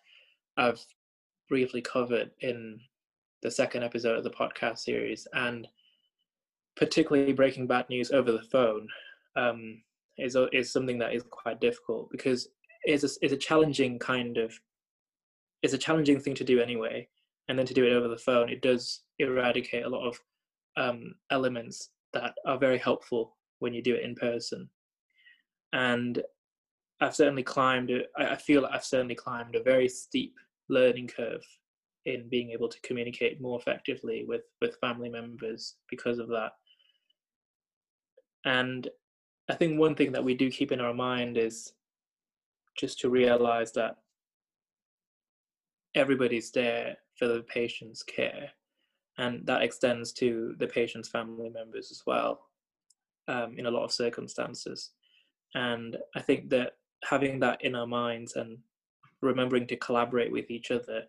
I've 0.58 0.84
briefly 1.48 1.82
covered 1.82 2.32
in 2.42 2.80
the 3.42 3.52
second 3.52 3.84
episode 3.84 4.18
of 4.18 4.24
the 4.24 4.32
podcast 4.32 4.80
series, 4.80 5.28
and 5.34 5.68
particularly 6.76 7.34
breaking 7.34 7.68
bad 7.68 7.88
news 7.90 8.12
over 8.12 8.32
the 8.32 8.44
phone 8.44 8.88
um, 9.36 9.82
is 10.18 10.36
is 10.52 10.72
something 10.72 10.98
that 11.00 11.14
is 11.14 11.24
quite 11.30 11.62
difficult 11.62 12.10
because 12.12 12.50
it's 12.84 13.04
a, 13.04 13.10
it's 13.22 13.34
a 13.34 13.38
challenging 13.38 14.00
kind 14.00 14.38
of 14.38 14.54
it's 15.64 15.74
a 15.74 15.78
challenging 15.78 16.20
thing 16.20 16.36
to 16.36 16.44
do 16.44 16.60
anyway 16.60 17.08
and 17.50 17.58
then 17.58 17.66
to 17.66 17.74
do 17.74 17.86
it 17.86 17.94
over 17.94 18.08
the 18.08 18.18
phone 18.18 18.50
it 18.50 18.62
does 18.62 19.02
eradicate 19.20 19.86
a 19.86 19.90
lot 19.90 20.08
of 20.08 20.20
um, 20.78 21.16
elements 21.32 21.90
that 22.14 22.34
are 22.46 22.58
very 22.58 22.78
helpful 22.78 23.36
when 23.60 23.74
you 23.74 23.82
do 23.82 23.96
it 23.96 24.04
in 24.04 24.16
person. 24.16 24.70
And 25.74 26.22
i've 27.00 27.16
certainly 27.16 27.44
climbed 27.44 27.92
i 28.18 28.36
feel 28.36 28.64
like 28.64 28.74
i've 28.74 28.84
certainly 28.84 29.14
climbed 29.14 29.54
a 29.54 29.62
very 29.62 29.88
steep 29.88 30.34
learning 30.68 31.08
curve 31.08 31.46
in 32.06 32.28
being 32.28 32.50
able 32.50 32.68
to 32.68 32.82
communicate 32.82 33.40
more 33.40 33.60
effectively 33.60 34.26
with 34.28 34.42
with 34.62 34.80
family 34.82 35.08
members 35.10 35.76
because 35.90 36.18
of 36.20 36.28
that. 36.30 36.54
And 38.46 38.88
i 39.50 39.54
think 39.54 39.80
one 39.80 39.94
thing 39.94 40.12
that 40.14 40.24
we 40.24 40.34
do 40.34 40.50
keep 40.50 40.72
in 40.72 40.82
our 40.82 40.94
mind 40.94 41.38
is 41.38 41.74
just 42.78 43.00
to 43.00 43.10
realize 43.10 43.72
that 43.74 43.98
everybody's 45.96 46.52
there 46.52 46.98
for 47.18 47.28
the 47.28 47.42
patient's 47.44 48.04
care. 48.04 48.50
And 49.18 49.46
that 49.48 49.64
extends 49.64 50.14
to 50.14 50.56
the 50.60 50.68
patient's 50.68 51.10
family 51.10 51.50
members 51.50 51.92
as 51.92 52.04
well 52.06 52.42
um, 53.28 53.56
in 53.58 53.66
a 53.66 53.72
lot 53.72 53.84
of 53.84 53.92
circumstances. 53.92 54.92
And 55.56 55.98
i 56.16 56.22
think 56.22 56.50
that 56.50 56.74
having 57.04 57.40
that 57.40 57.64
in 57.64 57.76
our 57.76 57.88
minds 57.88 58.36
and 58.36 58.58
remembering 59.22 59.68
to 59.68 59.76
collaborate 59.78 60.32
with 60.32 60.50
each 60.52 60.72
other 60.72 61.04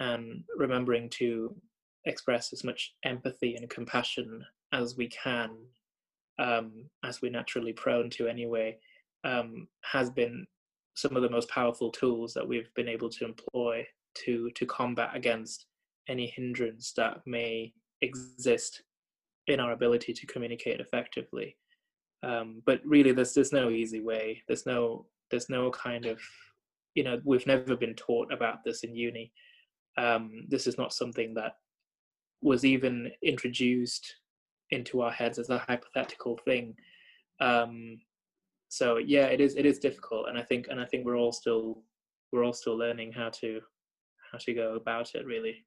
and 0.00 0.44
remembering 0.56 1.08
to 1.10 1.54
express 2.04 2.52
as 2.52 2.64
much 2.64 2.94
empathy 3.04 3.56
and 3.56 3.68
compassion 3.68 4.44
as 4.72 4.96
we 4.96 5.08
can 5.08 5.50
um, 6.38 6.84
as 7.04 7.20
we're 7.20 7.32
naturally 7.32 7.72
prone 7.72 8.08
to 8.10 8.28
anyway 8.28 8.76
um, 9.24 9.66
has 9.82 10.08
been 10.10 10.46
some 10.98 11.14
of 11.14 11.22
the 11.22 11.30
most 11.30 11.48
powerful 11.48 11.90
tools 11.90 12.34
that 12.34 12.46
we've 12.46 12.74
been 12.74 12.88
able 12.88 13.08
to 13.08 13.24
employ 13.24 13.86
to 14.24 14.50
to 14.56 14.66
combat 14.66 15.10
against 15.14 15.66
any 16.08 16.26
hindrance 16.26 16.92
that 16.96 17.20
may 17.24 17.72
exist 18.02 18.82
in 19.46 19.60
our 19.60 19.72
ability 19.72 20.12
to 20.12 20.26
communicate 20.26 20.80
effectively. 20.80 21.56
Um, 22.24 22.62
but 22.66 22.80
really, 22.84 23.12
there's 23.12 23.32
there's 23.32 23.52
no 23.52 23.70
easy 23.70 24.00
way. 24.00 24.42
There's 24.48 24.66
no 24.66 25.06
there's 25.30 25.48
no 25.48 25.70
kind 25.70 26.04
of 26.04 26.18
you 26.94 27.04
know 27.04 27.20
we've 27.24 27.46
never 27.46 27.76
been 27.76 27.94
taught 27.94 28.32
about 28.32 28.64
this 28.64 28.82
in 28.82 28.96
uni. 28.96 29.30
Um, 29.96 30.46
this 30.48 30.66
is 30.66 30.78
not 30.78 30.92
something 30.92 31.32
that 31.34 31.52
was 32.42 32.64
even 32.64 33.10
introduced 33.22 34.16
into 34.70 35.00
our 35.00 35.12
heads 35.12 35.38
as 35.38 35.48
a 35.50 35.58
hypothetical 35.58 36.38
thing. 36.44 36.74
Um, 37.40 38.00
so 38.68 38.98
yeah, 38.98 39.26
it 39.26 39.40
is 39.40 39.56
it 39.56 39.64
is 39.64 39.78
difficult, 39.78 40.28
and 40.28 40.38
I 40.38 40.42
think 40.42 40.68
and 40.68 40.80
I 40.80 40.84
think 40.84 41.06
we're 41.06 41.16
all 41.16 41.32
still 41.32 41.82
we're 42.32 42.44
all 42.44 42.52
still 42.52 42.76
learning 42.76 43.12
how 43.12 43.30
to 43.30 43.60
how 44.30 44.38
to 44.38 44.54
go 44.54 44.74
about 44.74 45.14
it 45.14 45.24
really. 45.24 45.64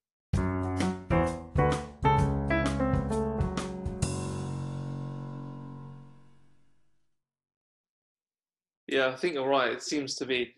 Yeah, 8.87 9.07
I 9.07 9.15
think 9.15 9.35
you're 9.35 9.47
right. 9.47 9.71
It 9.71 9.81
seems 9.81 10.15
to 10.15 10.25
be 10.25 10.53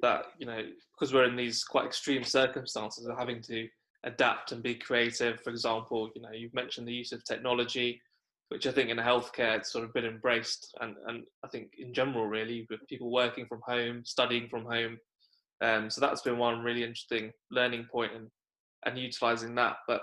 that 0.00 0.26
you 0.38 0.46
know 0.46 0.62
because 0.94 1.12
we're 1.12 1.24
in 1.24 1.36
these 1.36 1.64
quite 1.64 1.86
extreme 1.86 2.22
circumstances 2.22 3.06
of 3.06 3.18
having 3.18 3.42
to 3.42 3.66
adapt 4.04 4.52
and 4.52 4.62
be 4.62 4.76
creative. 4.76 5.40
For 5.40 5.50
example, 5.50 6.10
you 6.14 6.22
know 6.22 6.30
you've 6.32 6.54
mentioned 6.54 6.86
the 6.86 6.92
use 6.92 7.10
of 7.10 7.24
technology, 7.24 8.00
which 8.48 8.66
I 8.66 8.72
think 8.72 8.90
in 8.90 8.96
healthcare 8.96 9.56
it's 9.56 9.72
sort 9.72 9.84
of 9.84 9.92
been 9.92 10.04
embraced, 10.04 10.74
and 10.80 10.96
and 11.06 11.24
I 11.44 11.48
think 11.48 11.72
in 11.78 11.92
general 11.92 12.26
really 12.26 12.66
with 12.70 12.86
people 12.88 13.10
working 13.10 13.46
from 13.46 13.60
home, 13.66 14.04
studying 14.04 14.48
from 14.48 14.64
home. 14.64 14.98
Um, 15.60 15.90
so 15.90 16.00
that's 16.00 16.22
been 16.22 16.38
one 16.38 16.62
really 16.62 16.84
interesting 16.84 17.32
learning 17.50 17.86
point 17.90 18.12
and 18.14 18.28
and 18.86 18.98
utilizing 18.98 19.54
that. 19.56 19.76
But 19.86 20.02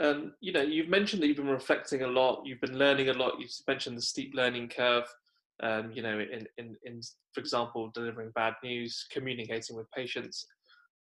um, 0.00 0.34
you 0.40 0.52
know 0.52 0.62
you've 0.62 0.88
mentioned 0.88 1.22
that 1.22 1.26
you've 1.26 1.36
been 1.36 1.46
reflecting 1.46 2.02
a 2.02 2.06
lot, 2.08 2.42
you've 2.44 2.60
been 2.60 2.78
learning 2.78 3.08
a 3.08 3.14
lot. 3.14 3.38
You've 3.38 3.50
mentioned 3.66 3.96
the 3.96 4.02
steep 4.02 4.32
learning 4.34 4.68
curve 4.68 5.06
um, 5.62 5.92
you 5.92 6.02
know, 6.02 6.18
in, 6.18 6.46
in, 6.58 6.76
in, 6.84 7.00
for 7.32 7.40
example, 7.40 7.90
delivering 7.94 8.32
bad 8.34 8.54
news, 8.62 9.06
communicating 9.12 9.76
with 9.76 9.90
patients. 9.92 10.46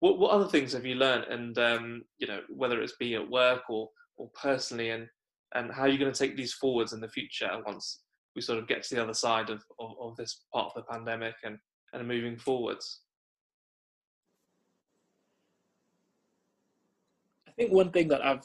What, 0.00 0.18
what 0.18 0.30
other 0.30 0.46
things 0.48 0.72
have 0.72 0.86
you 0.86 0.94
learned? 0.94 1.24
And, 1.24 1.58
um, 1.58 2.02
you 2.18 2.26
know, 2.26 2.40
whether 2.48 2.80
it's 2.80 2.96
be 2.96 3.14
at 3.16 3.30
work 3.30 3.62
or, 3.68 3.88
or 4.16 4.30
personally, 4.40 4.90
and, 4.90 5.08
and 5.54 5.70
how 5.70 5.82
are 5.82 5.88
you 5.88 5.98
going 5.98 6.12
to 6.12 6.18
take 6.18 6.36
these 6.36 6.52
forwards 6.52 6.92
in 6.92 7.00
the 7.00 7.08
future 7.08 7.50
once 7.64 8.00
we 8.34 8.42
sort 8.42 8.58
of 8.58 8.66
get 8.66 8.82
to 8.82 8.94
the 8.94 9.02
other 9.02 9.14
side 9.14 9.50
of, 9.50 9.62
of, 9.78 9.92
of 10.00 10.16
this 10.16 10.42
part 10.52 10.72
of 10.74 10.74
the 10.74 10.92
pandemic 10.92 11.34
and, 11.44 11.58
and 11.92 12.06
moving 12.06 12.36
forwards? 12.36 13.00
I 17.48 17.52
think 17.52 17.72
one 17.72 17.92
thing 17.92 18.08
that 18.08 18.24
I've 18.24 18.44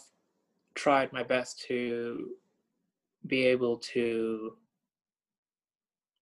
tried 0.75 1.11
my 1.11 1.23
best 1.23 1.63
to 1.67 2.29
be 3.25 3.43
able 3.45 3.77
to 3.77 4.53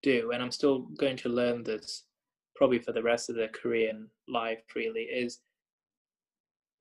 do, 0.01 0.31
and 0.31 0.41
I'm 0.41 0.51
still 0.51 0.79
going 0.97 1.17
to 1.17 1.29
learn 1.29 1.63
this 1.63 2.03
probably 2.55 2.79
for 2.79 2.93
the 2.93 3.03
rest 3.03 3.29
of 3.29 3.35
the 3.35 3.49
Korean 3.49 4.09
life, 4.27 4.63
really, 4.73 5.01
is 5.01 5.39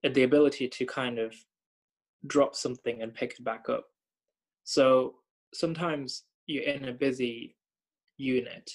the 0.02 0.22
ability 0.22 0.68
to 0.68 0.86
kind 0.86 1.18
of 1.18 1.34
drop 2.26 2.54
something 2.54 3.02
and 3.02 3.12
pick 3.12 3.32
it 3.32 3.44
back 3.44 3.68
up. 3.68 3.86
So 4.66 5.14
sometimes 5.54 6.24
you're 6.46 6.64
in 6.64 6.88
a 6.88 6.92
busy 6.92 7.56
unit, 8.18 8.70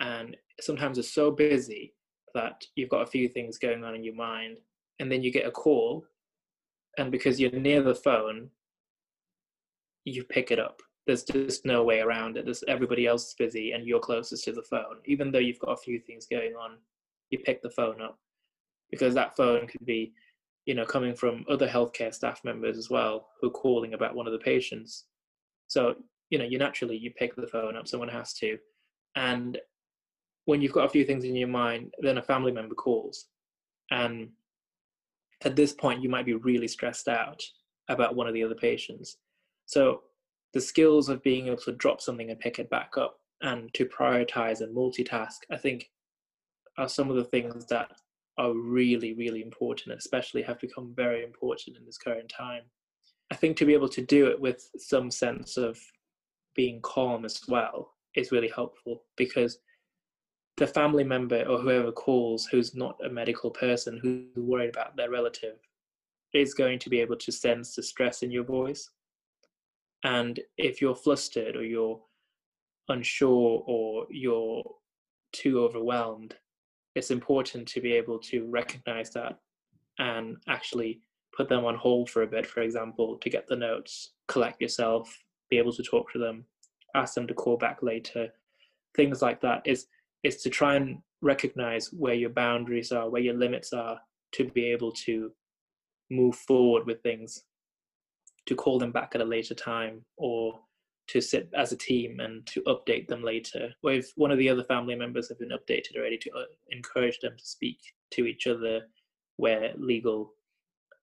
and 0.00 0.34
sometimes 0.60 0.96
it's 0.96 1.12
so 1.12 1.30
busy 1.30 1.92
that 2.34 2.64
you've 2.74 2.88
got 2.88 3.02
a 3.02 3.10
few 3.10 3.28
things 3.28 3.58
going 3.58 3.84
on 3.84 3.94
in 3.94 4.02
your 4.04 4.14
mind, 4.14 4.56
and 4.98 5.12
then 5.12 5.22
you 5.22 5.30
get 5.30 5.46
a 5.46 5.50
call, 5.50 6.06
and 6.96 7.12
because 7.12 7.38
you're 7.38 7.50
near 7.50 7.82
the 7.82 7.94
phone, 7.94 8.48
you 10.04 10.24
pick 10.24 10.50
it 10.50 10.58
up 10.58 10.80
there's 11.08 11.24
just 11.24 11.64
no 11.64 11.82
way 11.82 12.00
around 12.00 12.36
it. 12.36 12.44
There's 12.44 12.62
everybody 12.68 13.06
else 13.06 13.28
is 13.28 13.34
busy 13.34 13.72
and 13.72 13.86
you're 13.86 13.98
closest 13.98 14.44
to 14.44 14.52
the 14.52 14.62
phone. 14.62 14.98
Even 15.06 15.32
though 15.32 15.38
you've 15.38 15.58
got 15.58 15.72
a 15.72 15.76
few 15.78 15.98
things 15.98 16.26
going 16.30 16.52
on, 16.52 16.76
you 17.30 17.38
pick 17.38 17.62
the 17.62 17.70
phone 17.70 18.02
up 18.02 18.18
because 18.90 19.14
that 19.14 19.34
phone 19.34 19.66
could 19.66 19.86
be, 19.86 20.12
you 20.68 20.74
know, 20.74 20.84
coming 20.84 21.14
from 21.14 21.46
other 21.48 21.66
healthcare 21.66 22.12
staff 22.12 22.44
members 22.44 22.76
as 22.76 22.90
well 22.90 23.28
who 23.40 23.48
are 23.48 23.52
calling 23.52 23.94
about 23.94 24.14
one 24.14 24.26
of 24.26 24.34
the 24.34 24.38
patients. 24.38 25.06
So, 25.66 25.94
you 26.28 26.38
know, 26.38 26.44
you 26.44 26.58
naturally 26.58 26.94
you 26.94 27.10
pick 27.10 27.34
the 27.34 27.46
phone 27.46 27.74
up, 27.74 27.88
someone 27.88 28.10
has 28.10 28.34
to. 28.34 28.58
And 29.16 29.56
when 30.44 30.60
you've 30.60 30.74
got 30.74 30.84
a 30.84 30.90
few 30.90 31.06
things 31.06 31.24
in 31.24 31.34
your 31.34 31.48
mind, 31.48 31.94
then 32.00 32.18
a 32.18 32.22
family 32.22 32.52
member 32.52 32.74
calls. 32.74 33.28
And 33.90 34.28
at 35.42 35.56
this 35.56 35.72
point 35.72 36.02
you 36.02 36.10
might 36.10 36.26
be 36.26 36.34
really 36.34 36.68
stressed 36.68 37.08
out 37.08 37.42
about 37.88 38.14
one 38.14 38.26
of 38.26 38.34
the 38.34 38.44
other 38.44 38.54
patients. 38.54 39.16
So 39.64 40.02
the 40.52 40.60
skills 40.60 41.08
of 41.08 41.22
being 41.22 41.46
able 41.46 41.62
to 41.62 41.72
drop 41.72 42.02
something 42.02 42.28
and 42.28 42.38
pick 42.38 42.58
it 42.58 42.68
back 42.68 42.98
up 42.98 43.16
and 43.40 43.72
to 43.72 43.86
prioritize 43.86 44.60
and 44.60 44.76
multitask, 44.76 45.38
I 45.50 45.56
think 45.56 45.88
are 46.76 46.90
some 46.90 47.08
of 47.08 47.16
the 47.16 47.24
things 47.24 47.64
that 47.70 47.90
are 48.38 48.54
really, 48.54 49.14
really 49.14 49.42
important, 49.42 49.96
especially 49.98 50.42
have 50.42 50.60
become 50.60 50.92
very 50.94 51.24
important 51.24 51.76
in 51.76 51.84
this 51.84 51.98
current 51.98 52.28
time. 52.28 52.62
I 53.30 53.34
think 53.34 53.56
to 53.58 53.66
be 53.66 53.74
able 53.74 53.88
to 53.90 54.02
do 54.02 54.26
it 54.26 54.40
with 54.40 54.70
some 54.78 55.10
sense 55.10 55.56
of 55.56 55.78
being 56.54 56.80
calm 56.82 57.24
as 57.24 57.40
well 57.48 57.94
is 58.14 58.32
really 58.32 58.50
helpful 58.54 59.02
because 59.16 59.58
the 60.56 60.66
family 60.66 61.04
member 61.04 61.42
or 61.42 61.58
whoever 61.58 61.92
calls 61.92 62.46
who's 62.46 62.74
not 62.74 62.96
a 63.04 63.08
medical 63.08 63.50
person 63.50 64.00
who's 64.02 64.44
worried 64.44 64.70
about 64.70 64.96
their 64.96 65.10
relative 65.10 65.56
is 66.34 66.54
going 66.54 66.78
to 66.78 66.90
be 66.90 67.00
able 67.00 67.16
to 67.16 67.30
sense 67.30 67.76
the 67.76 67.82
stress 67.82 68.22
in 68.22 68.30
your 68.30 68.44
voice 68.44 68.90
and 70.04 70.40
if 70.56 70.80
you're 70.80 70.94
flustered 70.94 71.56
or 71.56 71.64
you're 71.64 72.00
unsure 72.88 73.62
or 73.66 74.06
you're 74.10 74.62
too 75.32 75.60
overwhelmed, 75.60 76.34
it's 76.98 77.12
important 77.12 77.68
to 77.68 77.80
be 77.80 77.92
able 77.92 78.18
to 78.18 78.44
recognize 78.50 79.10
that 79.10 79.38
and 79.98 80.36
actually 80.48 81.00
put 81.36 81.48
them 81.48 81.64
on 81.64 81.76
hold 81.76 82.10
for 82.10 82.22
a 82.22 82.26
bit, 82.26 82.44
for 82.44 82.60
example, 82.60 83.16
to 83.18 83.30
get 83.30 83.46
the 83.46 83.56
notes, 83.56 84.14
collect 84.26 84.60
yourself, 84.60 85.16
be 85.48 85.58
able 85.58 85.72
to 85.72 85.82
talk 85.82 86.12
to 86.12 86.18
them, 86.18 86.44
ask 86.96 87.14
them 87.14 87.28
to 87.28 87.34
call 87.34 87.56
back 87.56 87.82
later. 87.82 88.28
Things 88.96 89.22
like 89.22 89.40
that 89.42 89.62
is 89.64 89.86
is 90.24 90.42
to 90.42 90.50
try 90.50 90.74
and 90.74 90.98
recognize 91.22 91.92
where 91.92 92.14
your 92.14 92.30
boundaries 92.30 92.90
are, 92.90 93.08
where 93.08 93.22
your 93.22 93.34
limits 93.34 93.72
are, 93.72 94.00
to 94.32 94.50
be 94.50 94.64
able 94.64 94.90
to 94.90 95.30
move 96.10 96.34
forward 96.34 96.84
with 96.84 97.00
things 97.02 97.44
to 98.46 98.56
call 98.56 98.78
them 98.78 98.90
back 98.90 99.12
at 99.14 99.20
a 99.20 99.24
later 99.24 99.54
time 99.54 100.04
or 100.16 100.58
to 101.08 101.20
sit 101.20 101.48
as 101.56 101.72
a 101.72 101.76
team 101.76 102.20
and 102.20 102.46
to 102.46 102.62
update 102.62 103.08
them 103.08 103.22
later. 103.22 103.72
Or 103.82 103.92
if 103.92 104.12
one 104.16 104.30
of 104.30 104.38
the 104.38 104.48
other 104.48 104.64
family 104.64 104.94
members 104.94 105.28
have 105.28 105.38
been 105.38 105.50
updated 105.50 105.96
already, 105.96 106.18
to 106.18 106.30
uh, 106.32 106.44
encourage 106.70 107.18
them 107.20 107.34
to 107.36 107.44
speak 107.44 107.78
to 108.12 108.26
each 108.26 108.46
other 108.46 108.82
where 109.36 109.72
legal, 109.76 110.34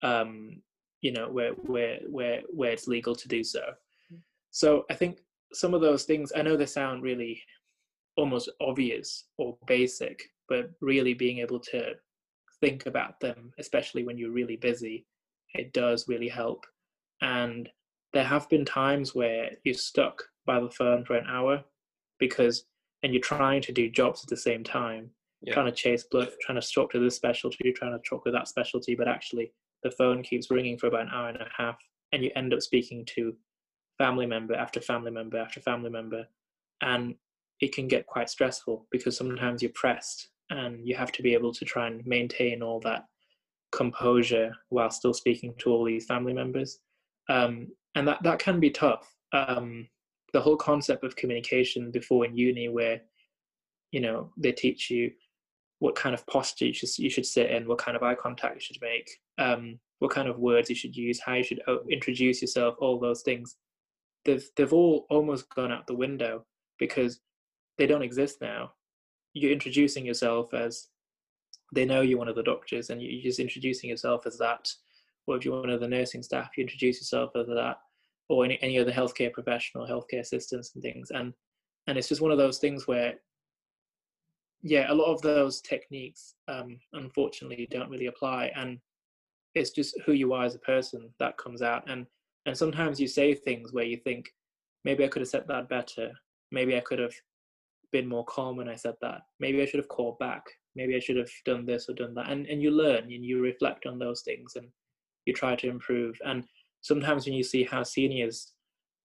um, 0.04 0.62
you 1.02 1.12
know, 1.12 1.30
where 1.30 1.54
where 1.54 2.00
where 2.08 2.42
where 2.54 2.72
it's 2.72 2.88
legal 2.88 3.16
to 3.16 3.28
do 3.28 3.44
so. 3.44 3.62
So 4.52 4.86
I 4.90 4.94
think 4.94 5.20
some 5.54 5.74
of 5.74 5.82
those 5.82 6.04
things. 6.04 6.32
I 6.36 6.42
know 6.42 6.56
they 6.56 6.66
sound 6.66 7.04
really 7.04 7.42
almost 8.18 8.50
obvious 8.62 9.26
or 9.38 9.58
basic, 9.68 10.22
but 10.48 10.70
really 10.82 11.14
being 11.14 11.40
able 11.40 11.60
to 11.60 11.94
think 12.62 12.86
about 12.86 13.20
them, 13.20 13.52
especially 13.60 14.04
when 14.04 14.18
you're 14.18 14.32
really 14.32 14.56
busy, 14.56 15.06
it 15.54 15.74
does 15.74 16.08
really 16.08 16.30
help. 16.30 16.66
And 17.22 17.70
there 18.16 18.24
have 18.24 18.48
been 18.48 18.64
times 18.64 19.14
where 19.14 19.52
you're 19.66 19.74
stuck 19.76 20.24
by 20.46 20.58
the 20.62 20.70
phone 20.70 21.04
for 21.04 21.18
an 21.18 21.28
hour 21.28 21.62
because, 22.18 22.64
and 23.04 23.14
you're 23.14 23.22
trying 23.22 23.62
to 23.62 23.74
do 23.74 23.90
jobs 23.90 24.24
at 24.24 24.30
the 24.30 24.38
same 24.38 24.64
time, 24.64 25.10
yeah. 25.42 25.54
trying 25.54 25.66
to 25.66 25.72
chase 25.74 26.06
blood, 26.10 26.30
trying 26.42 26.60
to 26.60 26.66
talk 26.74 26.90
to 26.94 27.00
this 27.00 27.18
specialty, 27.18 27.74
trying 27.74 27.92
to 27.92 28.00
talk 28.10 28.24
to 28.24 28.32
that 28.32 28.48
specialty, 28.48 28.96
but 28.96 29.10
actually 29.10 29.52
the 29.84 29.92
phone 29.92 30.24
keeps 30.24 30.50
ringing 30.50 30.78
for 30.78 30.88
about 30.88 31.02
an 31.02 31.10
hour 31.14 31.28
and 31.28 31.42
a 31.42 31.48
half, 31.58 31.78
and 32.14 32.24
you 32.24 32.32
end 32.38 32.54
up 32.54 32.62
speaking 32.62 33.06
to 33.06 33.36
family 33.98 34.26
member 34.26 34.56
after 34.56 34.80
family 34.80 35.12
member 35.12 35.38
after 35.38 35.60
family 35.60 35.90
member, 35.90 36.26
and 36.82 37.16
it 37.60 37.76
can 37.76 37.86
get 37.86 38.08
quite 38.08 38.30
stressful 38.30 38.88
because 38.92 39.18
sometimes 39.18 39.62
you're 39.62 39.72
pressed 39.76 40.30
and 40.52 40.88
you 40.88 40.96
have 40.96 41.12
to 41.12 41.22
be 41.22 41.34
able 41.34 41.54
to 41.54 41.66
try 41.66 41.88
and 41.88 42.06
maintain 42.08 42.64
all 42.64 42.80
that 42.80 43.04
composure 43.74 44.56
while 44.70 44.90
still 44.90 45.14
speaking 45.14 45.54
to 45.58 45.70
all 45.70 45.84
these 45.84 46.06
family 46.06 46.34
members 46.34 46.80
um, 47.30 47.68
and 47.96 48.08
that 48.08 48.22
that 48.24 48.40
can 48.40 48.60
be 48.60 48.70
tough. 48.70 49.14
Um, 49.34 49.88
the 50.34 50.42
whole 50.42 50.58
concept 50.58 51.04
of 51.04 51.16
communication 51.16 51.92
before 51.92 52.26
in 52.26 52.38
uni, 52.38 52.70
where 52.70 53.02
you 53.92 54.02
know 54.02 54.32
they 54.38 54.52
teach 54.52 54.90
you 54.90 55.12
what 55.80 55.96
kind 55.96 56.14
of 56.16 56.26
posture 56.28 56.66
you 56.66 56.74
should 56.74 56.98
you 56.98 57.10
should 57.10 57.26
sit 57.26 57.52
in, 57.52 57.68
what 57.68 57.78
kind 57.78 57.98
of 57.98 58.04
eye 58.04 58.16
contact 58.16 58.56
you 58.56 58.62
should 58.62 58.82
make, 58.82 59.10
um, 59.38 59.80
what 60.00 60.12
kind 60.12 60.28
of 60.28 60.40
words 60.40 60.70
you 60.70 60.76
should 60.76 60.96
use, 60.96 61.20
how 61.20 61.34
you 61.34 61.44
should 61.44 61.62
uh, 61.68 61.84
introduce 61.90 62.42
yourself, 62.42 62.76
all 62.80 63.00
those 63.00 63.22
things. 63.22 63.56
They've 64.26 64.46
they've 64.56 64.74
all 64.74 65.06
almost 65.10 65.54
gone 65.56 65.72
out 65.72 65.88
the 65.88 65.96
window 65.96 66.46
because 66.80 67.20
they 67.78 67.88
don't 67.88 68.02
exist 68.04 68.42
now. 68.42 68.72
you're 69.34 69.52
introducing 69.52 70.06
yourself 70.06 70.54
as 70.54 70.88
they 71.74 71.86
know 71.86 72.02
you're 72.02 72.18
one 72.18 72.28
of 72.30 72.36
the 72.36 72.44
doctors 72.44 72.90
and 72.90 73.02
you're 73.02 73.22
just 73.22 73.40
introducing 73.40 73.90
yourself 73.90 74.26
as 74.26 74.38
that 74.38 74.72
or 75.28 75.36
if 75.38 75.46
you're 75.46 75.60
one 75.60 75.70
of 75.70 75.82
the 75.82 75.88
nursing 75.88 76.24
staff 76.24 76.52
you 76.58 76.62
introduce 76.64 76.98
yourself 77.00 77.32
as 77.36 77.48
that 77.48 77.78
or 78.30 78.46
any, 78.46 78.58
any 78.62 78.80
other 78.80 78.92
healthcare 78.92 79.32
professional 79.32 79.88
healthcare 79.88 80.22
assistants 80.22 80.72
and 80.74 80.84
things. 80.84 81.12
And 81.12 81.34
and 81.88 81.98
it's 81.98 82.10
just 82.10 82.22
one 82.22 82.32
of 82.32 82.38
those 82.38 82.58
things 82.58 82.88
where 82.88 83.16
yeah 84.62 84.92
a 84.92 84.96
lot 84.96 85.14
of 85.14 85.22
those 85.22 85.62
techniques 85.62 86.34
um, 86.48 86.80
unfortunately 86.94 87.68
don't 87.70 87.90
really 87.90 88.08
apply. 88.08 88.52
And 88.56 88.80
it's 89.54 89.72
just 89.72 90.00
who 90.06 90.14
you 90.14 90.34
are 90.34 90.46
as 90.46 90.56
a 90.56 90.60
person 90.60 91.10
that 91.20 91.38
comes 91.38 91.62
out. 91.62 91.90
And 91.90 92.06
and 92.46 92.58
sometimes 92.58 93.00
you 93.00 93.08
say 93.08 93.34
things 93.34 93.74
where 93.74 93.86
you 93.86 93.98
think 93.98 94.30
maybe 94.84 95.04
i 95.04 95.08
could 95.08 95.22
have 95.22 95.30
said 95.30 95.46
that 95.48 95.70
better. 95.70 96.12
Maybe 96.52 96.76
i 96.76 96.80
could 96.80 97.00
have 97.00 97.14
been 97.92 98.08
more 98.08 98.26
calm 98.26 98.58
when 98.58 98.70
i 98.70 98.76
said 98.76 98.96
that. 99.02 99.22
Maybe 99.40 99.62
i 99.62 99.66
should 99.66 99.80
have 99.80 99.88
called 99.88 100.20
back. 100.20 100.44
Maybe 100.76 100.96
i 100.96 101.00
should 101.00 101.18
have 101.18 101.30
done 101.46 101.66
this 101.66 101.88
or 101.90 101.94
done 101.94 102.16
that. 102.16 102.30
And 102.30 102.48
and 102.48 102.62
you 102.62 102.72
learn 102.72 103.04
and 103.04 103.26
you 103.26 103.42
reflect 103.42 103.86
on 103.86 104.00
those 104.00 104.22
things 104.22 104.54
and 104.56 104.68
you 105.26 105.34
try 105.34 105.56
to 105.56 105.70
improve. 105.70 106.20
And 106.26 106.44
sometimes 106.86 107.26
when 107.26 107.34
you 107.34 107.44
see 107.44 107.64
how 107.64 107.82
seniors 107.82 108.54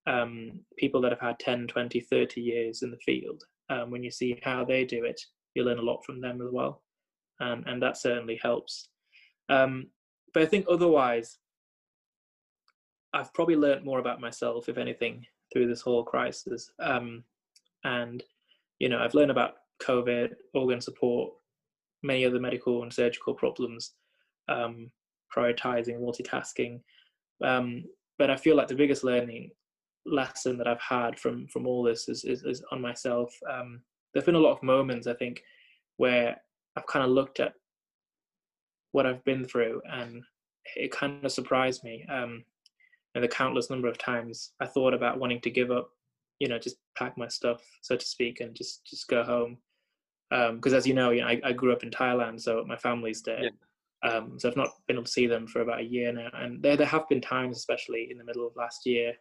um, 0.07 0.61
people 0.77 1.01
that 1.01 1.13
have 1.13 1.21
had 1.21 1.39
10 1.39 1.67
20 1.67 2.01
30 2.01 2.41
years 2.41 2.83
in 2.83 2.91
the 2.91 2.99
field 2.99 3.43
um, 3.71 3.91
when 3.91 4.03
you 4.03 4.11
see 4.11 4.39
how 4.43 4.65
they 4.65 4.85
do 4.85 5.05
it 5.05 5.21
you 5.55 5.65
learn 5.65 5.79
a 5.79 5.83
lot 5.83 6.05
from 6.05 6.21
them 6.21 6.41
as 6.41 6.49
well. 6.53 6.83
Um, 7.41 7.65
and 7.67 7.83
that 7.83 7.97
certainly 7.97 8.39
helps. 8.43 8.89
Um, 9.49 9.89
but 10.33 10.45
i 10.45 10.47
think 10.47 10.67
otherwise 10.69 11.39
i've 13.15 13.35
probably 13.35 13.57
learned 13.57 13.85
more 13.85 13.99
about 13.99 14.21
myself 14.21 14.69
if 14.69 14.79
anything 14.79 15.27
through 15.53 15.67
this 15.67 15.81
whole 15.81 16.05
crisis. 16.05 16.71
Um, 16.79 17.25
and 17.83 18.23
you 18.79 18.89
know 18.89 18.99
i've 18.99 19.15
learned 19.15 19.31
about 19.31 19.55
covid 19.83 20.35
organ 20.55 20.81
support 20.81 21.33
many 22.03 22.25
other 22.25 22.39
medical 22.39 22.83
and 22.83 22.93
surgical 22.93 23.35
problems 23.35 23.95
um, 24.49 24.91
prioritizing 25.35 25.99
multitasking 25.99 26.81
um, 27.45 27.85
but 28.19 28.31
i 28.31 28.37
feel 28.37 28.57
like 28.57 28.69
the 28.69 28.75
biggest 28.75 29.05
learning 29.05 29.51
lesson 30.07 30.57
that 30.57 30.67
i've 30.67 30.81
had 30.81 31.19
from 31.19 31.47
from 31.49 31.67
all 31.67 31.83
this 31.83 32.09
is 32.09 32.25
is, 32.25 32.43
is 32.45 32.63
on 32.73 32.81
myself. 32.81 33.35
Um, 33.51 33.81
there've 34.13 34.27
been 34.27 34.35
a 34.35 34.39
lot 34.39 34.57
of 34.57 34.63
moments 34.63 35.07
i 35.07 35.15
think 35.15 35.43
where 35.99 36.37
i've 36.77 36.87
kind 36.87 37.05
of 37.05 37.11
looked 37.11 37.41
at 37.41 37.53
what 38.93 39.07
i've 39.07 39.25
been 39.25 39.45
through 39.45 39.81
and 39.91 40.23
it 40.77 40.93
kind 40.93 41.25
of 41.25 41.33
surprised 41.33 41.83
me. 41.85 42.05
Um, 42.13 42.45
and 43.15 43.25
the 43.25 43.29
countless 43.29 43.71
number 43.71 43.89
of 43.89 43.99
times 43.99 44.53
i 44.61 44.67
thought 44.67 44.95
about 44.95 45.19
wanting 45.19 45.41
to 45.41 45.51
give 45.51 45.71
up 45.71 45.91
you 46.41 46.49
know 46.49 46.59
just 46.59 46.77
pack 46.97 47.17
my 47.17 47.29
stuff 47.29 47.63
so 47.83 47.95
to 47.95 48.05
speak 48.05 48.41
and 48.41 48.57
just 48.57 48.85
just 48.85 49.07
go 49.07 49.23
home. 49.23 49.59
Because 50.31 50.73
um, 50.73 50.79
as 50.79 50.87
you 50.87 50.95
know, 50.95 51.11
you 51.11 51.23
know 51.23 51.29
I, 51.29 51.41
I, 51.45 51.53
grew 51.53 51.73
up 51.73 51.83
in 51.83 51.91
thailand 51.91 52.41
so 52.41 52.65
my 52.67 52.77
family's 52.77 53.23
there. 53.23 53.45
Yeah. 53.45 53.51
Um, 54.03 54.39
so 54.39 54.49
i've 54.49 54.57
not 54.57 54.71
been 54.87 54.97
able 54.97 55.05
to 55.05 55.11
see 55.11 55.27
them 55.27 55.47
for 55.47 55.61
about 55.61 55.81
a 55.81 55.85
year 55.85 56.13
now. 56.13 56.29
And 56.35 56.63
there, 56.63 56.77
there 56.77 56.87
have 56.87 57.09
been 57.09 57.21
times 57.21 57.59
especially 57.59 58.09
in 58.11 58.19
the 58.19 58.25
middle 58.25 58.47
of 58.47 58.57
last 58.57 58.87
year 58.87 59.15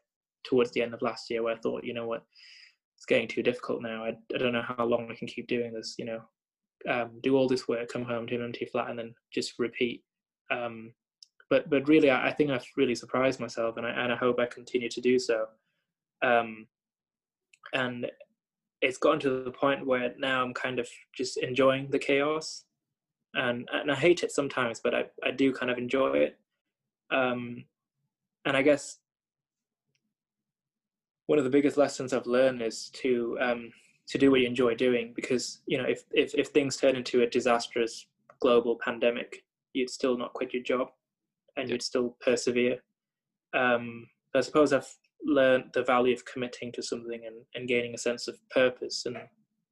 towards 0.44 0.72
the 0.72 0.82
end 0.82 0.94
of 0.94 1.02
last 1.02 1.30
year 1.30 1.44
where 1.44 1.56
i 1.56 1.60
thought 1.60 1.84
you 1.84 1.94
know 1.94 2.08
what? 2.08 2.24
It's 2.98 3.06
getting 3.06 3.28
too 3.28 3.44
difficult 3.44 3.82
now. 3.82 4.04
I, 4.04 4.10
I 4.34 4.38
don't 4.38 4.54
know 4.54 4.64
how 4.66 4.86
long 4.86 5.10
i 5.12 5.16
can 5.16 5.28
keep 5.28 5.48
doing 5.48 5.74
this 5.74 5.96
you 5.98 6.06
know? 6.06 6.22
Um, 6.90 7.20
do 7.22 7.36
all 7.36 7.48
this 7.48 7.68
work 7.68 7.90
come 7.90 8.06
home 8.06 8.26
to 8.28 8.36
an 8.36 8.44
empty 8.44 8.66
flat 8.66 8.90
and 8.90 8.98
then 8.98 9.14
just 9.34 9.60
repeat. 9.60 10.04
Um, 10.50 10.94
but 11.50 11.70
but 11.70 11.88
really 11.88 12.10
I, 12.10 12.30
I, 12.30 12.34
think 12.34 12.52
i've 12.52 12.66
really 12.78 12.96
surprised 12.96 13.40
myself 13.40 13.78
and 13.78 13.86
i, 13.86 13.90
and 13.90 14.14
I 14.14 14.16
hope 14.16 14.40
i 14.40 14.46
continue 14.46 14.90
to 14.90 15.02
do 15.02 15.20
so. 15.20 15.46
Um, 16.22 16.68
and 17.74 18.10
it's 18.82 18.98
gotten 18.98 19.20
to 19.22 19.44
the 19.44 19.52
point 19.52 19.86
where 19.86 20.14
now 20.18 20.44
I'm 20.44 20.54
kind 20.54 20.80
of 20.80 20.88
just 21.16 21.38
enjoying 21.38 21.90
the 21.90 22.00
chaos, 22.00 22.64
and 23.34 23.68
and 23.72 23.92
I 23.92 23.96
hate 23.96 24.24
it 24.24 24.32
sometimes, 24.32 24.80
but 24.80 24.94
I 24.96 25.06
I 25.24 25.32
do 25.32 25.54
kind 25.54 25.72
of 25.72 25.78
enjoy 25.78 26.18
it. 26.18 26.40
Um, 27.12 27.66
and 28.46 28.56
I 28.56 28.62
guess 28.62 29.00
one 31.28 31.38
of 31.38 31.44
the 31.44 31.50
biggest 31.50 31.78
lessons 31.78 32.14
I've 32.14 32.26
learned 32.26 32.62
is 32.62 32.90
to 33.02 33.38
um, 33.42 33.72
to 34.08 34.18
do 34.18 34.32
what 34.32 34.42
you 34.42 34.48
enjoy 34.48 34.76
doing, 34.76 35.14
because 35.16 35.62
you 35.68 35.78
know 35.78 35.88
if 35.88 36.04
if 36.12 36.34
if 36.36 36.48
things 36.48 36.78
turn 36.78 36.96
into 36.96 37.22
a 37.22 37.28
disastrous 37.28 38.08
global 38.40 38.78
pandemic, 38.84 39.44
you'd 39.74 39.90
still 39.90 40.18
not 40.18 40.34
quit 40.34 40.54
your 40.54 40.64
job, 40.64 40.90
and 41.58 41.70
you'd 41.70 41.84
still 41.84 42.16
persevere. 42.22 42.80
Um, 43.54 44.08
I 44.36 44.42
suppose 44.42 44.74
I've 44.74 44.92
learned 45.24 45.66
the 45.74 45.84
value 45.84 46.14
of 46.14 46.26
committing 46.26 46.72
to 46.74 46.84
something 46.84 47.22
and, 47.26 47.36
and 47.56 47.68
gaining 47.68 47.94
a 47.94 47.98
sense 47.98 48.28
of 48.28 48.38
purpose 48.50 49.06
and, 49.06 49.18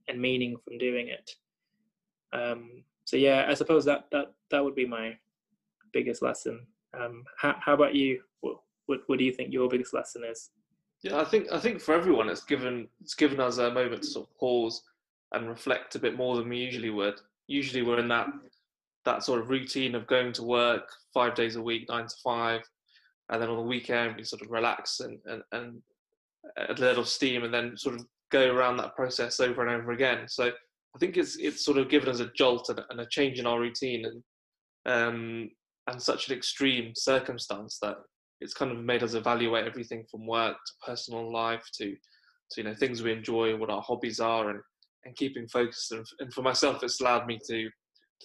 and 0.08 0.22
meaning 0.22 0.58
from 0.63 0.78
doing 0.78 1.08
it. 1.08 1.32
Um, 2.34 2.84
so 3.08 3.15
yeah, 3.15 3.46
I 3.48 3.54
suppose 3.54 3.86
that, 3.86 4.08
that, 4.12 4.34
that 4.52 4.62
would 4.62 4.76
be 4.76 4.86
my 4.86 5.17
biggest 5.93 6.22
lesson. 6.22 6.67
Um, 6.93 7.24
how, 7.38 7.56
how 7.62 7.74
about 7.74 7.96
you? 7.96 8.22
What, 8.41 8.58
what, 8.88 9.00
what 9.08 9.17
do 9.17 9.24
you 9.24 9.32
think 9.32 9.54
your 9.54 9.70
biggest 9.70 9.93
lesson 9.93 10.24
is? 10.30 10.50
Yeah, 11.04 11.17
I 11.17 11.24
think 11.24 11.48
I 11.54 11.58
think 11.58 11.80
for 11.80 11.93
everyone, 11.93 12.28
it's 12.28 12.43
given 12.43 12.89
it's 13.00 13.13
given 13.13 13.39
us 13.39 13.60
a 13.60 13.72
moment 13.72 14.02
to 14.02 14.08
sort 14.10 14.28
of 14.28 14.38
pause 14.38 14.82
and 15.32 15.48
reflect 15.48 15.96
a 15.96 16.00
bit 16.00 16.17
more 16.17 16.36
than 16.36 16.50
we 16.50 16.58
usually 16.58 16.89
would. 16.89 17.22
Usually, 17.48 17.82
we're 17.82 18.00
in 18.00 18.10
that 18.10 18.28
that 19.06 19.24
sort 19.24 19.39
of 19.39 19.50
routine 19.50 19.96
of 19.96 20.06
going 20.06 20.34
to 20.34 20.43
work 20.43 20.89
five 21.13 21.34
days 21.34 21.56
a 21.56 21.62
week, 21.62 21.88
nine 21.88 22.08
to 22.08 22.15
five, 22.22 22.62
and 23.30 23.41
then 23.41 23.48
on 23.48 23.56
the 23.56 23.62
weekend 23.62 24.17
we 24.17 24.24
sort 24.26 24.41
of 24.41 24.52
relax 24.52 25.00
and, 25.00 25.17
and, 25.28 25.43
and 25.54 25.82
a 26.58 26.74
little 26.74 27.06
steam 27.06 27.46
and 27.46 27.54
then 27.54 27.78
sort 27.78 27.96
of 27.96 28.06
go 28.32 28.54
around 28.54 28.76
that 28.76 28.98
process 28.98 29.39
over 29.39 29.65
and 29.65 29.70
over 29.70 29.93
again. 29.93 30.28
So 30.28 30.52
I 30.98 31.00
think 31.00 31.16
it's 31.16 31.38
it's 31.38 31.64
sort 31.64 31.78
of 31.78 31.90
given 31.90 32.10
us 32.10 32.22
a 32.22 32.32
jolt 32.36 32.70
and, 32.70 32.82
and 32.90 33.00
a 33.00 33.06
change 33.06 33.38
in 33.38 33.46
our 33.46 33.60
routine 33.60 34.04
and 34.06 34.24
um, 34.92 35.52
and 35.86 36.02
such 36.02 36.28
an 36.28 36.36
extreme 36.36 36.94
circumstance 36.96 37.78
that 37.84 37.98
it's 38.42 38.56
kind 38.56 38.72
of 38.72 38.80
made 38.80 39.04
us 39.04 39.14
evaluate 39.14 39.68
everything 39.68 40.06
from 40.10 40.26
work 40.26 40.56
to 40.56 40.92
personal 40.92 41.32
life 41.32 41.64
to, 41.76 41.92
to 41.92 42.62
you 42.62 42.64
know 42.64 42.74
things 42.74 43.04
we 43.04 43.12
enjoy, 43.12 43.56
what 43.56 43.70
our 43.70 43.82
hobbies 43.84 44.20
are, 44.20 44.50
and 44.50 44.60
and 45.06 45.16
keeping 45.16 45.48
focused. 45.48 45.92
And, 45.92 46.04
and 46.20 46.34
for 46.34 46.42
myself, 46.42 46.82
it's 46.82 47.00
allowed 47.00 47.28
me 47.28 47.40
to, 47.48 47.70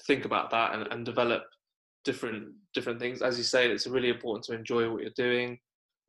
think 0.06 0.24
about 0.24 0.50
that 0.50 0.74
and, 0.74 0.88
and 0.90 1.04
develop 1.04 1.42
different 2.06 2.54
different 2.72 2.98
things. 2.98 3.20
As 3.20 3.36
you 3.36 3.44
say, 3.44 3.70
it's 3.70 3.86
really 3.86 4.08
important 4.08 4.44
to 4.44 4.54
enjoy 4.54 4.90
what 4.90 5.02
you're 5.02 5.10
doing. 5.14 5.58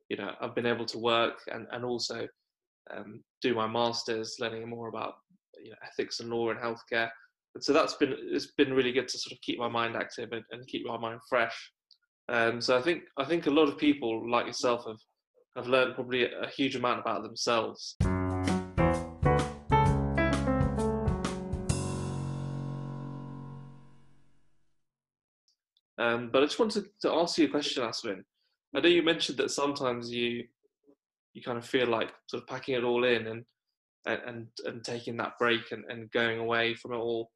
You 0.08 0.16
know, 0.16 0.30
I've 0.40 0.54
been 0.54 0.64
able 0.64 0.86
to 0.86 0.98
work 0.98 1.40
and 1.52 1.66
and 1.72 1.84
also 1.84 2.26
um, 2.90 3.22
do 3.42 3.54
my 3.54 3.66
masters, 3.66 4.36
learning 4.40 4.66
more 4.66 4.88
about 4.88 5.16
you 5.64 5.70
know, 5.70 5.76
ethics 5.82 6.20
and 6.20 6.30
law 6.30 6.50
and 6.50 6.60
healthcare. 6.60 7.08
And 7.54 7.64
so 7.64 7.72
that's 7.72 7.94
been 7.94 8.14
it's 8.18 8.52
been 8.52 8.74
really 8.74 8.92
good 8.92 9.08
to 9.08 9.18
sort 9.18 9.32
of 9.32 9.40
keep 9.40 9.58
my 9.58 9.68
mind 9.68 9.96
active 9.96 10.30
and, 10.32 10.44
and 10.50 10.66
keep 10.66 10.86
my 10.86 10.98
mind 10.98 11.20
fresh. 11.28 11.72
Um, 12.28 12.60
so 12.60 12.76
I 12.76 12.82
think 12.82 13.02
I 13.16 13.24
think 13.24 13.46
a 13.46 13.50
lot 13.50 13.68
of 13.68 13.78
people 13.78 14.30
like 14.30 14.46
yourself 14.46 14.84
have 14.86 15.00
have 15.56 15.66
learned 15.66 15.94
probably 15.94 16.24
a 16.24 16.48
huge 16.48 16.76
amount 16.76 17.00
about 17.00 17.22
themselves. 17.22 17.96
Um, 25.96 26.28
but 26.32 26.42
I 26.42 26.46
just 26.46 26.58
wanted 26.58 26.86
to 27.02 27.12
ask 27.12 27.38
you 27.38 27.46
a 27.46 27.50
question, 27.50 27.84
Aswin. 27.84 28.24
I 28.74 28.80
know 28.80 28.88
you 28.88 29.02
mentioned 29.02 29.38
that 29.38 29.50
sometimes 29.50 30.10
you 30.10 30.44
you 31.34 31.42
kind 31.42 31.58
of 31.58 31.66
feel 31.66 31.88
like 31.88 32.10
sort 32.26 32.42
of 32.42 32.48
packing 32.48 32.74
it 32.74 32.84
all 32.84 33.04
in 33.04 33.26
and 33.26 33.44
and 34.06 34.46
and 34.64 34.84
taking 34.84 35.16
that 35.16 35.38
break 35.38 35.72
and, 35.72 35.84
and 35.88 36.10
going 36.10 36.38
away 36.38 36.74
from 36.74 36.92
it 36.92 36.96
all, 36.96 37.30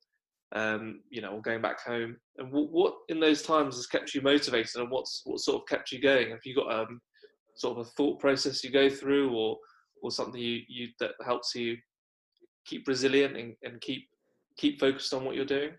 um, 0.52 1.00
you 1.10 1.22
know, 1.22 1.30
or 1.30 1.42
going 1.42 1.62
back 1.62 1.80
home. 1.80 2.16
And 2.36 2.52
what, 2.52 2.70
what, 2.70 2.94
in 3.08 3.20
those 3.20 3.42
times 3.42 3.76
has 3.76 3.86
kept 3.86 4.14
you 4.14 4.20
motivated, 4.20 4.76
and 4.76 4.90
what's 4.90 5.22
what 5.24 5.40
sort 5.40 5.62
of 5.62 5.68
kept 5.68 5.92
you 5.92 6.00
going? 6.00 6.30
Have 6.30 6.44
you 6.44 6.54
got 6.54 6.72
um, 6.72 7.00
sort 7.54 7.78
of 7.78 7.86
a 7.86 7.90
thought 7.90 8.20
process 8.20 8.62
you 8.62 8.70
go 8.70 8.90
through, 8.90 9.34
or 9.34 9.56
or 10.02 10.10
something 10.10 10.40
you, 10.40 10.60
you 10.68 10.88
that 11.00 11.12
helps 11.24 11.54
you 11.54 11.76
keep 12.64 12.86
resilient 12.86 13.36
and, 13.36 13.54
and 13.62 13.80
keep 13.80 14.08
keep 14.56 14.78
focused 14.78 15.14
on 15.14 15.24
what 15.24 15.34
you're 15.34 15.44
doing? 15.44 15.70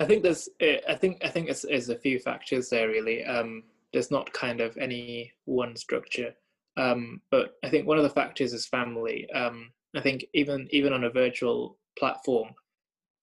I 0.00 0.04
think 0.06 0.22
there's, 0.22 0.48
eh, 0.60 0.78
I 0.88 0.94
think, 0.96 1.24
I 1.24 1.28
think 1.28 1.48
it's, 1.48 1.64
a 1.64 1.96
few 1.96 2.18
factors 2.18 2.68
there 2.68 2.88
really. 2.88 3.24
Um, 3.24 3.62
there's 3.94 4.10
not 4.10 4.32
kind 4.32 4.60
of 4.60 4.76
any 4.76 5.32
one 5.46 5.76
structure, 5.76 6.34
um, 6.76 7.22
but 7.30 7.54
I 7.64 7.70
think 7.70 7.86
one 7.86 7.96
of 7.96 8.02
the 8.02 8.10
factors 8.10 8.52
is 8.52 8.66
family. 8.66 9.26
Um, 9.30 9.70
I 9.96 10.00
think 10.00 10.26
even 10.34 10.68
even 10.70 10.92
on 10.92 11.04
a 11.04 11.10
virtual 11.10 11.78
platform, 11.98 12.50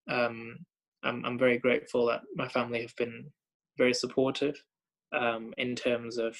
um, 0.10 0.65
I'm 1.03 1.23
I'm 1.25 1.38
very 1.38 1.60
grateful 1.60 2.07
that 2.07 2.21
my 2.36 2.47
family 2.47 2.81
have 2.81 2.95
been 2.95 3.29
very 3.77 3.93
supportive 3.93 4.55
um, 5.13 5.53
in 5.57 5.75
terms 5.75 6.17
of 6.17 6.38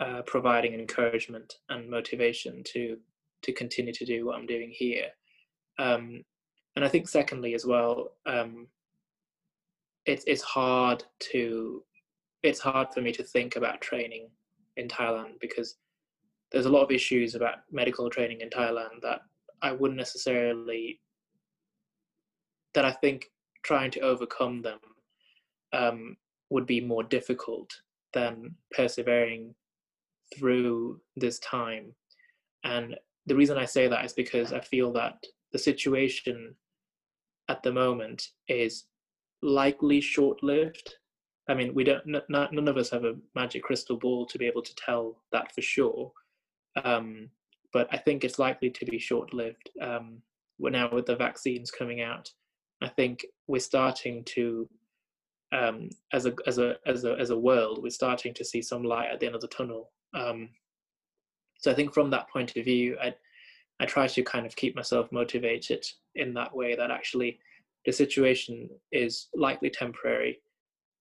uh, 0.00 0.22
providing 0.22 0.74
encouragement 0.74 1.54
and 1.68 1.90
motivation 1.90 2.62
to 2.72 2.96
to 3.42 3.52
continue 3.52 3.92
to 3.92 4.06
do 4.06 4.26
what 4.26 4.36
I'm 4.36 4.46
doing 4.46 4.70
here. 4.72 5.08
Um, 5.78 6.24
and 6.74 6.84
I 6.84 6.88
think 6.88 7.08
secondly 7.08 7.54
as 7.54 7.66
well, 7.66 8.12
um, 8.26 8.68
it's 10.06 10.24
it's 10.26 10.42
hard 10.42 11.04
to 11.32 11.82
it's 12.42 12.60
hard 12.60 12.88
for 12.92 13.00
me 13.00 13.12
to 13.12 13.22
think 13.22 13.56
about 13.56 13.80
training 13.80 14.28
in 14.76 14.88
Thailand 14.88 15.40
because 15.40 15.76
there's 16.52 16.66
a 16.66 16.70
lot 16.70 16.82
of 16.82 16.90
issues 16.90 17.34
about 17.34 17.58
medical 17.70 18.08
training 18.08 18.40
in 18.40 18.50
Thailand 18.50 19.00
that 19.02 19.20
I 19.60 19.72
wouldn't 19.72 19.98
necessarily 19.98 21.00
that 22.74 22.84
I 22.84 22.92
think 22.92 23.26
trying 23.62 23.90
to 23.92 24.00
overcome 24.00 24.62
them 24.62 24.78
um, 25.72 26.16
would 26.50 26.66
be 26.66 26.80
more 26.80 27.02
difficult 27.02 27.70
than 28.12 28.54
persevering 28.72 29.54
through 30.36 31.00
this 31.16 31.38
time. 31.40 31.94
And 32.64 32.96
the 33.26 33.36
reason 33.36 33.58
I 33.58 33.64
say 33.64 33.88
that 33.88 34.04
is 34.04 34.12
because 34.12 34.52
I 34.52 34.60
feel 34.60 34.92
that 34.92 35.14
the 35.52 35.58
situation 35.58 36.54
at 37.48 37.62
the 37.62 37.72
moment 37.72 38.28
is 38.48 38.84
likely 39.42 40.00
short 40.00 40.42
lived. 40.42 40.94
I 41.48 41.54
mean, 41.54 41.74
we 41.74 41.84
don't, 41.84 42.02
n- 42.14 42.22
none 42.28 42.68
of 42.68 42.76
us 42.76 42.90
have 42.90 43.04
a 43.04 43.16
magic 43.34 43.62
crystal 43.62 43.96
ball 43.96 44.26
to 44.26 44.38
be 44.38 44.46
able 44.46 44.62
to 44.62 44.74
tell 44.74 45.16
that 45.32 45.54
for 45.54 45.62
sure. 45.62 46.12
Um, 46.84 47.30
but 47.72 47.88
I 47.90 47.96
think 47.96 48.24
it's 48.24 48.38
likely 48.38 48.70
to 48.70 48.84
be 48.84 48.98
short 48.98 49.32
lived. 49.32 49.70
Um, 49.80 50.22
now 50.58 50.90
with 50.90 51.06
the 51.06 51.16
vaccines 51.16 51.70
coming 51.70 52.00
out. 52.00 52.30
I 52.82 52.88
think 52.88 53.24
we're 53.46 53.60
starting 53.60 54.24
to, 54.24 54.68
um, 55.52 55.90
as 56.12 56.26
a 56.26 56.34
as 56.46 56.58
a 56.58 56.76
as 56.86 57.04
a 57.04 57.16
as 57.18 57.30
a 57.30 57.38
world, 57.38 57.80
we're 57.82 57.90
starting 57.90 58.34
to 58.34 58.44
see 58.44 58.62
some 58.62 58.82
light 58.82 59.08
at 59.10 59.20
the 59.20 59.26
end 59.26 59.34
of 59.34 59.40
the 59.40 59.48
tunnel. 59.48 59.90
Um, 60.14 60.50
so 61.58 61.70
I 61.70 61.74
think 61.74 61.92
from 61.92 62.10
that 62.10 62.28
point 62.28 62.56
of 62.56 62.64
view, 62.64 62.96
I 63.02 63.14
I 63.80 63.86
try 63.86 64.06
to 64.06 64.22
kind 64.22 64.46
of 64.46 64.56
keep 64.56 64.76
myself 64.76 65.10
motivated 65.12 65.86
in 66.14 66.34
that 66.34 66.54
way 66.54 66.74
that 66.76 66.90
actually 66.90 67.38
the 67.86 67.92
situation 67.92 68.68
is 68.92 69.28
likely 69.34 69.70
temporary, 69.70 70.40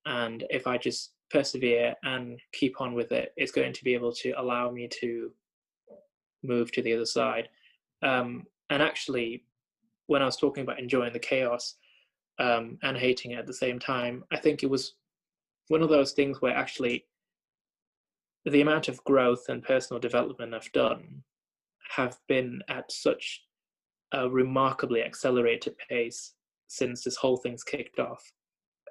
and 0.08 0.46
if 0.50 0.66
I 0.68 0.78
just 0.78 1.12
persevere 1.30 1.94
and 2.04 2.40
keep 2.54 2.80
on 2.80 2.94
with 2.94 3.12
it, 3.12 3.34
it's 3.36 3.52
going 3.52 3.74
to 3.74 3.84
be 3.84 3.94
able 3.94 4.14
to 4.14 4.32
allow 4.32 4.72
me 4.72 4.88
to 5.02 5.32
move 6.44 6.72
to 6.72 6.82
the 6.82 6.94
other 6.94 7.06
side. 7.06 7.50
Um, 8.02 8.46
and 8.70 8.82
actually, 8.82 9.44
when 10.08 10.22
I 10.22 10.26
was 10.26 10.38
talking 10.38 10.64
about 10.64 10.80
enjoying 10.80 11.12
the 11.12 11.20
chaos 11.20 11.76
um, 12.40 12.78
and 12.84 12.98
hating 12.98 13.32
it 13.32 13.40
at 13.40 13.48
the 13.48 13.54
same 13.54 13.80
time, 13.80 14.24
I 14.32 14.38
think 14.38 14.64
it 14.64 14.70
was 14.70 14.94
one 15.68 15.82
of 15.82 15.90
those 15.90 16.14
things 16.14 16.42
where 16.42 16.56
actually 16.56 17.06
the 18.46 18.62
amount 18.62 18.88
of 18.88 19.04
growth 19.04 19.50
and 19.50 19.62
personal 19.62 20.00
development 20.00 20.54
I've 20.54 20.72
done 20.72 21.24
have 21.90 22.18
been 22.30 22.62
at 22.70 22.90
such 22.94 23.44
a 24.14 24.30
remarkably 24.30 25.04
accelerated 25.04 25.76
pace 25.90 26.34
since 26.70 27.04
this 27.04 27.18
whole 27.18 27.36
thing's 27.36 27.66
kicked 27.66 28.00
off. 28.00 28.24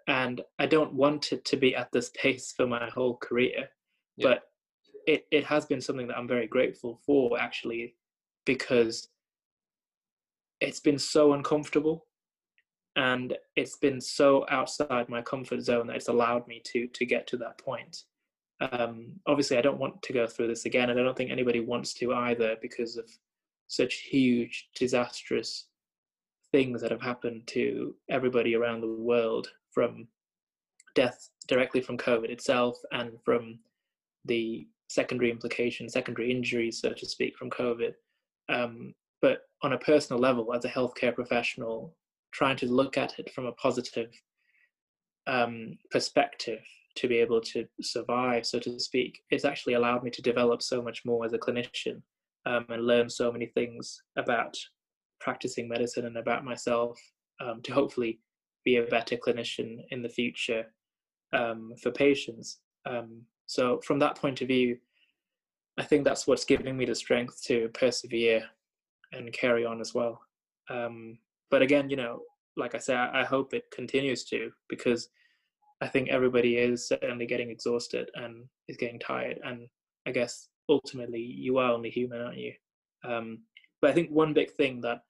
And 0.07 0.40
I 0.59 0.66
don't 0.66 0.92
want 0.92 1.33
it 1.33 1.45
to 1.47 1.57
be 1.57 1.75
at 1.75 1.90
this 1.92 2.11
pace 2.11 2.53
for 2.57 2.66
my 2.66 2.88
whole 2.90 3.16
career, 3.16 3.69
yeah. 4.16 4.29
but 4.29 4.42
it, 5.07 5.27
it 5.31 5.45
has 5.45 5.66
been 5.66 5.81
something 5.81 6.07
that 6.09 6.16
I'm 6.16 6.29
very 6.29 6.47
grateful 6.47 7.01
for 7.05 7.38
actually, 7.38 7.95
because 8.45 9.09
it's 10.61 10.81
been 10.81 10.99
so 10.99 11.33
uncomfortable 11.33 12.07
and 12.97 13.37
it's 13.57 13.77
been 13.77 14.01
so 14.01 14.47
outside 14.51 15.09
my 15.09 15.21
comfort 15.23 15.61
zone 15.61 15.87
that 15.87 15.97
it's 15.97 16.09
allowed 16.09 16.47
me 16.49 16.61
to 16.64 16.87
to 16.88 17.05
get 17.05 17.27
to 17.27 17.37
that 17.37 17.59
point 17.59 18.05
um, 18.61 19.12
obviously 19.27 19.59
i 19.59 19.61
don't 19.61 19.79
want 19.79 20.01
to 20.03 20.12
go 20.12 20.27
through 20.27 20.49
this 20.49 20.64
again 20.64 20.90
and 20.90 20.99
i 20.99 21.03
don't 21.03 21.16
think 21.16 21.31
anybody 21.31 21.61
wants 21.61 21.92
to 21.92 22.14
either 22.14 22.57
because 22.62 22.97
of 22.97 23.05
such 23.69 23.95
huge 24.11 24.69
disastrous 24.75 25.66
things 26.52 26.80
that 26.80 26.90
have 26.90 27.02
happened 27.02 27.42
to 27.46 27.94
everybody 28.11 28.54
around 28.54 28.80
the 28.80 28.87
world 28.87 29.48
from 29.72 30.06
death 30.94 31.28
directly 31.48 31.80
from 31.80 31.98
covid 31.98 32.30
itself 32.30 32.78
and 32.92 33.12
from 33.24 33.59
the 34.24 34.66
secondary 34.88 35.30
implications 35.30 35.92
secondary 35.92 36.30
injuries 36.30 36.80
so 36.80 36.92
to 36.92 37.06
speak 37.06 37.37
from 37.37 37.50
covid. 37.50 37.92
Um, 38.48 38.94
but 39.20 39.42
on 39.62 39.72
a 39.72 39.78
personal 39.78 40.20
level 40.20 40.54
as 40.54 40.64
a 40.64 40.68
healthcare 40.68 41.14
professional 41.14 41.94
trying 42.32 42.56
to 42.59 42.66
look 42.66 42.96
at 42.96 43.18
it 43.18 43.32
from 43.32 43.46
a 43.46 43.52
positive 43.52 44.11
um, 45.26 45.76
perspective 45.90 46.61
to 46.96 47.09
be 47.09 47.16
able 47.16 47.40
to 47.40 47.66
survive 47.80 48.46
so 48.46 48.59
to 48.61 48.78
speak 48.78 49.18
it's 49.30 49.44
actually 49.44 49.74
allowed 49.74 50.02
me 50.02 50.11
to 50.11 50.22
develop 50.22 50.62
so 50.62 50.80
much 50.80 51.04
more 51.04 51.24
as 51.24 51.32
a 51.32 51.38
clinician 51.38 52.00
um, 52.46 52.64
and 52.68 52.87
learn 52.87 53.11
so 53.11 53.30
many 53.32 53.46
things 53.46 54.02
about 54.16 54.56
practicing 55.20 55.68
medicine 55.68 56.07
and 56.07 56.16
about 56.16 56.44
myself 56.44 56.98
um, 57.40 57.61
to 57.62 57.72
hopefully 57.72 58.18
be 58.64 58.76
a 58.76 58.85
better 58.85 59.16
clinician 59.16 59.79
in 59.90 60.02
the 60.02 60.09
future 60.09 60.64
um, 61.33 61.72
for 61.83 61.90
patients 61.90 62.59
um, 62.87 63.22
so 63.46 63.81
from 63.85 63.98
that 63.98 64.16
point 64.16 64.40
of 64.42 64.48
view 64.48 64.76
i 65.79 65.83
think 65.83 66.05
that's 66.05 66.26
what's 66.26 66.44
giving 66.44 66.76
me 66.76 66.85
the 66.85 66.94
strength 66.94 67.42
to 67.44 67.68
persevere 67.74 68.42
and 69.12 69.33
carry 69.33 69.64
on 69.64 69.81
as 69.81 69.94
well. 69.94 70.20
Um, 70.70 71.18
but 71.50 71.62
again, 71.62 71.90
you 71.90 71.96
know, 71.96 72.20
like 72.57 72.74
I 72.74 72.79
said, 72.79 72.96
I, 72.96 73.24
hope 73.24 73.52
it 73.52 73.64
continues 73.72 74.24
to 74.24 74.50
because 74.68 75.09
I 75.83 75.88
think 75.88 76.09
everybody 76.09 76.57
is 76.57 76.88
certainly 76.88 77.26
getting 77.26 77.50
exhausted 77.50 78.11
and 78.14 78.44
is 78.68 78.76
getting 78.79 78.98
tired. 78.98 79.38
And 79.44 79.68
I 80.07 80.11
guess 80.11 80.48
ultimately, 80.68 81.20
you 81.20 81.59
are 81.59 81.70
only 81.70 81.90
human, 81.90 82.22
aren't 82.22 82.38
you? 82.38 82.52
Um, 83.05 83.40
but 83.87 83.92
I 83.92 83.94
think 83.94 84.11
one 84.11 84.33
big 84.33 84.51
thing 84.51 84.81
that 84.81 85.03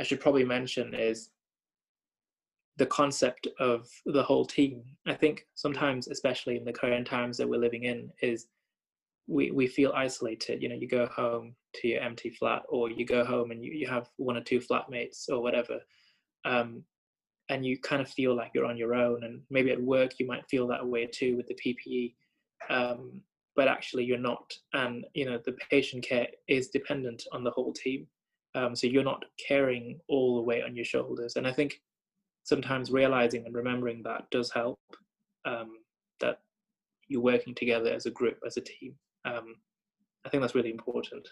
I 0.00 0.02
should 0.02 0.18
probably 0.18 0.44
mention 0.44 0.94
is 0.94 1.30
the 2.76 2.86
concept 2.86 3.46
of 3.60 3.88
the 4.04 4.24
whole 4.24 4.44
team. 4.44 4.82
I 5.06 5.14
think 5.14 5.46
sometimes, 5.54 6.08
especially 6.08 6.56
in 6.56 6.64
the 6.64 6.72
current 6.72 7.06
times 7.06 7.36
that 7.36 7.48
we're 7.48 7.60
living 7.60 7.84
in, 7.84 8.10
is 8.20 8.48
we, 9.28 9.52
we 9.52 9.68
feel 9.68 9.92
isolated. 9.94 10.60
You 10.60 10.70
know, 10.70 10.74
you 10.74 10.88
go 10.88 11.06
home 11.06 11.54
to 11.74 11.86
your 11.86 12.02
empty 12.02 12.30
flat, 12.30 12.62
or 12.68 12.90
you 12.90 13.06
go 13.06 13.24
home 13.24 13.52
and 13.52 13.64
you, 13.64 13.70
you 13.70 13.86
have 13.86 14.08
one 14.16 14.36
or 14.36 14.42
two 14.42 14.58
flatmates 14.58 15.28
or 15.28 15.40
whatever, 15.40 15.78
um, 16.44 16.82
and 17.48 17.64
you 17.64 17.78
kind 17.78 18.02
of 18.02 18.08
feel 18.08 18.34
like 18.34 18.50
you're 18.56 18.66
on 18.66 18.76
your 18.76 18.92
own. 18.92 19.22
And 19.22 19.40
maybe 19.50 19.70
at 19.70 19.80
work 19.80 20.18
you 20.18 20.26
might 20.26 20.48
feel 20.50 20.66
that 20.66 20.84
way 20.84 21.06
too 21.06 21.36
with 21.36 21.46
the 21.46 21.54
PPE, 21.54 22.14
um, 22.70 23.20
but 23.60 23.68
actually 23.68 24.04
you're 24.04 24.18
not. 24.18 24.50
And 24.72 25.04
you 25.12 25.26
know, 25.26 25.38
the 25.44 25.56
patient 25.70 26.02
care 26.02 26.28
is 26.48 26.68
dependent 26.68 27.24
on 27.30 27.44
the 27.44 27.50
whole 27.50 27.74
team, 27.74 28.06
um, 28.54 28.74
so 28.74 28.86
you're 28.86 29.04
not 29.04 29.22
carrying 29.46 30.00
all 30.08 30.36
the 30.36 30.42
weight 30.42 30.64
on 30.64 30.74
your 30.74 30.86
shoulders. 30.86 31.36
And 31.36 31.46
I 31.46 31.52
think 31.52 31.82
sometimes 32.44 32.90
realizing 32.90 33.44
and 33.44 33.54
remembering 33.54 34.02
that 34.04 34.30
does 34.30 34.50
help. 34.50 34.78
Um, 35.44 35.78
that 36.20 36.40
you're 37.08 37.20
working 37.20 37.54
together 37.54 37.90
as 37.90 38.06
a 38.06 38.10
group, 38.10 38.38
as 38.46 38.56
a 38.56 38.60
team 38.60 38.94
um, 39.24 39.56
I 40.24 40.28
think 40.28 40.42
that's 40.42 40.54
really 40.54 40.70
important. 40.70 41.28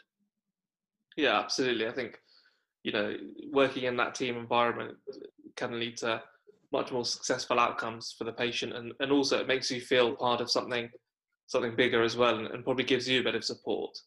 Yeah, 1.17 1.38
absolutely. 1.38 1.87
I 1.87 1.93
think 1.93 2.19
you 2.85 2.93
know 2.93 3.17
working 3.51 3.85
in 3.85 3.97
that 3.97 4.14
team 4.14 4.37
environment 4.37 4.97
can 5.57 5.79
lead 5.81 5.97
to 5.99 6.23
much 6.73 6.93
more 6.93 7.05
successful 7.05 7.59
outcomes 7.59 8.14
for 8.17 8.25
the 8.25 8.33
patient, 8.33 8.75
and, 8.75 8.93
and 9.01 9.12
also 9.12 9.41
it 9.41 9.49
makes 9.49 9.71
you 9.71 9.81
feel 9.81 10.14
part 10.14 10.41
of 10.41 10.51
something 10.51 10.91
something 11.49 11.75
bigger 11.75 12.03
as 12.03 12.17
well, 12.17 12.39
and, 12.39 12.47
and 12.47 12.63
probably 12.63 12.85
gives 12.85 13.09
you 13.09 13.21
a 13.21 13.25
bit 13.25 13.35
of 13.35 13.45
support. 13.45 13.99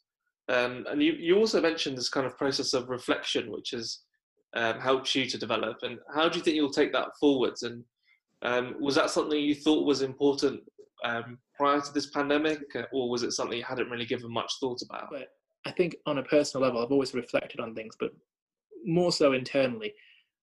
Um, 0.48 0.86
and 0.90 1.04
you, 1.04 1.14
you 1.14 1.38
also 1.38 1.62
mentioned 1.62 1.98
this 1.98 2.10
kind 2.10 2.26
of 2.26 2.38
process 2.38 2.74
of 2.74 2.90
reflection, 2.90 3.52
which 3.52 3.72
has 3.72 4.00
um, 4.56 4.80
helps 4.80 5.14
you 5.16 5.26
to 5.26 5.38
develop. 5.38 5.78
And 5.82 6.00
how 6.14 6.30
do 6.30 6.38
you 6.38 6.44
think 6.44 6.56
you'll 6.56 6.72
take 6.72 6.94
that 6.94 7.18
forwards? 7.20 7.64
And 7.64 7.84
um, 8.42 8.76
was 8.80 8.96
that 8.96 9.10
something 9.10 9.40
you 9.40 9.56
thought 9.56 9.86
was 9.86 10.02
important 10.02 10.62
um, 11.04 11.38
prior 11.56 11.82
to 11.82 11.94
this 11.94 12.08
pandemic, 12.08 12.62
or 12.92 13.10
was 13.10 13.24
it 13.24 13.32
something 13.32 13.58
you 13.58 13.64
hadn't 13.64 13.90
really 13.90 14.06
given 14.06 14.32
much 14.32 14.54
thought 14.60 14.82
about? 14.82 15.10
But 15.12 15.30
I 15.66 15.72
think 15.72 15.96
on 16.06 16.18
a 16.18 16.24
personal 16.24 16.66
level, 16.66 16.84
I've 16.84 16.92
always 16.92 17.14
reflected 17.14 17.60
on 17.60 17.76
things, 17.76 17.96
but 18.00 18.12
more 18.86 19.12
so 19.12 19.34
internally, 19.34 19.94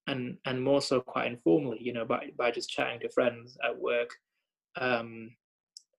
and 0.07 0.39
and 0.47 0.63
more 0.63 0.81
so 0.81 1.01
quite 1.01 1.27
informally. 1.27 1.79
You 1.81 1.93
know, 1.93 2.05
by 2.05 2.31
by 2.39 2.51
just 2.51 2.71
chatting 2.71 3.01
to 3.01 3.09
friends 3.11 3.59
at 3.65 3.79
work, 3.79 4.11
um, 4.81 5.31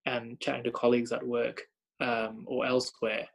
and 0.09 0.39
chatting 0.39 0.63
to 0.63 0.71
colleagues 0.71 1.11
at 1.11 1.25
work 1.25 1.61
um, 2.01 2.45
or 2.47 2.65
elsewhere. 2.65 3.27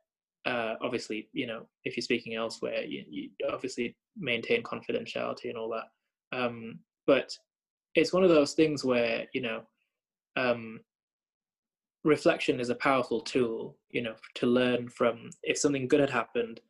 Uh, 0.46 0.74
obviously, 0.82 1.28
you 1.32 1.46
know, 1.46 1.66
if 1.84 1.96
you're 1.96 2.02
speaking 2.02 2.34
elsewhere, 2.34 2.82
you, 2.82 3.04
you 3.08 3.30
obviously 3.50 3.96
maintain 4.16 4.62
confidentiality 4.62 5.48
and 5.48 5.56
all 5.56 5.70
that. 5.70 6.36
Um, 6.36 6.80
but 7.06 7.36
it's 7.94 8.12
one 8.12 8.24
of 8.24 8.28
those 8.28 8.54
things 8.54 8.84
where 8.84 9.26
you 9.32 9.40
know 9.40 9.62
um, 10.36 10.80
reflection 12.02 12.60
is 12.60 12.70
a 12.70 12.74
powerful 12.74 13.20
tool 13.20 13.76
you 13.90 14.02
know 14.02 14.14
to 14.34 14.46
learn 14.46 14.88
from 14.88 15.30
if 15.42 15.58
something 15.58 15.88
good 15.88 16.00
had 16.00 16.10
happened 16.10 16.60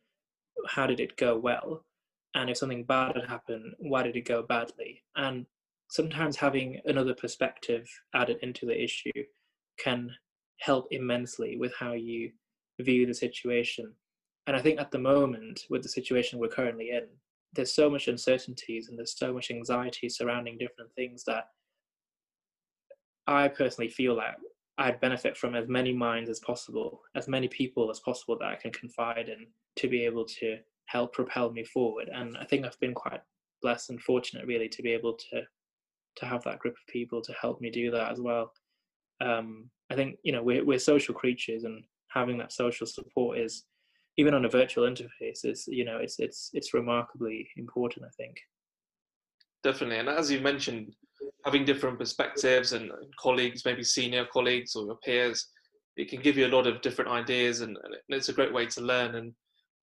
how 0.69 0.87
did 0.87 1.01
it 1.01 1.17
go 1.17 1.37
well 1.37 1.85
and 2.35 2.51
if 2.51 2.57
something 2.57 2.85
bad 2.85 3.17
had 3.17 3.29
happened 3.29 3.75
why 3.79 4.03
did 4.03 4.17
it 4.17 4.27
go 4.27 4.43
badly 4.43 5.03
and 5.17 5.47
sometimes 5.91 6.37
having 6.37 6.81
another 6.87 7.15
perspective 7.15 7.89
added 8.15 8.37
into 8.43 8.67
the 8.67 8.83
issue 8.83 9.11
can 9.79 10.11
help 10.59 10.87
immensely 10.91 11.57
with 11.57 11.73
how 11.79 11.93
you 11.93 12.31
view 12.81 13.07
the 13.07 13.15
situation 13.15 13.93
and 14.47 14.57
i 14.57 14.61
think 14.61 14.81
at 14.81 14.91
the 14.91 14.99
moment 14.99 15.65
with 15.71 15.83
the 15.83 15.89
situation 15.89 16.39
we're 16.39 16.49
currently 16.49 16.91
in 16.91 17.05
there's 17.53 17.75
so 17.75 17.89
much 17.89 18.09
uncertainties 18.09 18.89
and 18.89 18.99
there's 18.99 19.17
so 19.17 19.33
much 19.33 19.51
anxiety 19.51 20.09
surrounding 20.09 20.59
different 20.59 20.93
things 20.95 21.25
that 21.25 21.45
i 23.27 23.47
personally 23.49 23.91
feel 23.91 24.17
that 24.17 24.37
I'd 24.77 25.01
benefit 25.01 25.37
from 25.37 25.55
as 25.55 25.69
many 25.69 25.93
minds 25.93 26.29
as 26.29 26.41
possible, 26.41 27.03
as 27.15 27.29
many 27.29 27.47
people 27.49 27.91
as 27.91 28.01
possible 28.01 28.37
that 28.39 28.49
I 28.49 28.57
can 28.57 28.73
confide 28.73 29.29
in 29.29 29.47
to 29.77 29.89
be 29.89 30.05
able 30.05 30.25
to 30.41 30.59
help 30.87 31.13
propel 31.13 31.53
me 31.53 31.65
forward. 31.65 32.11
And 32.13 32.37
I 32.37 32.45
think 32.45 32.65
I've 32.65 32.79
been 32.81 32.95
quite 32.95 33.21
blessed 33.63 33.91
and 33.91 34.01
fortunate, 34.03 34.47
really, 34.47 34.69
to 34.69 34.83
be 34.83 34.93
able 34.93 35.15
to 35.31 35.43
to 36.17 36.27
have 36.27 36.45
that 36.45 36.61
group 36.61 36.75
of 36.75 36.93
people 36.93 37.21
to 37.21 37.33
help 37.33 37.61
me 37.61 37.71
do 37.71 37.91
that 37.91 38.13
as 38.13 38.21
well. 38.21 38.53
Um, 39.21 39.71
I 39.91 39.95
think 39.95 40.19
you 40.23 40.33
know 40.33 40.43
we're 40.43 40.65
we're 40.65 40.79
social 40.79 41.15
creatures, 41.15 41.65
and 41.65 41.83
having 42.09 42.39
that 42.39 42.53
social 42.53 42.87
support 42.87 43.39
is 43.39 43.65
even 44.17 44.35
on 44.35 44.45
a 44.45 44.49
virtual 44.49 44.89
interface 44.89 45.45
is 45.45 45.65
you 45.67 45.85
know 45.85 45.99
it's 45.99 46.19
it's 46.19 46.51
it's 46.53 46.75
remarkably 46.75 47.49
important. 47.57 48.07
I 48.07 48.11
think. 48.17 48.37
Definitely, 49.63 49.99
and 49.99 50.09
as 50.09 50.31
you 50.31 50.41
mentioned, 50.41 50.95
having 51.45 51.65
different 51.65 51.99
perspectives 51.99 52.73
and 52.73 52.91
colleagues, 53.19 53.65
maybe 53.65 53.83
senior 53.83 54.27
colleagues 54.27 54.77
or 54.77 54.85
your 54.85 54.97
peers, 54.97 55.49
it 55.97 56.11
can 56.11 56.21
give 56.21 56.37
you 56.37 56.47
a 56.47 56.55
lot 56.55 56.67
of 56.67 56.83
different 56.83 57.11
ideas, 57.11 57.61
and, 57.63 57.77
and 57.83 57.95
it's 58.09 58.29
a 58.29 58.35
great 58.35 58.53
way 58.53 58.67
to 58.67 58.81
learn 58.81 59.15
and 59.15 59.33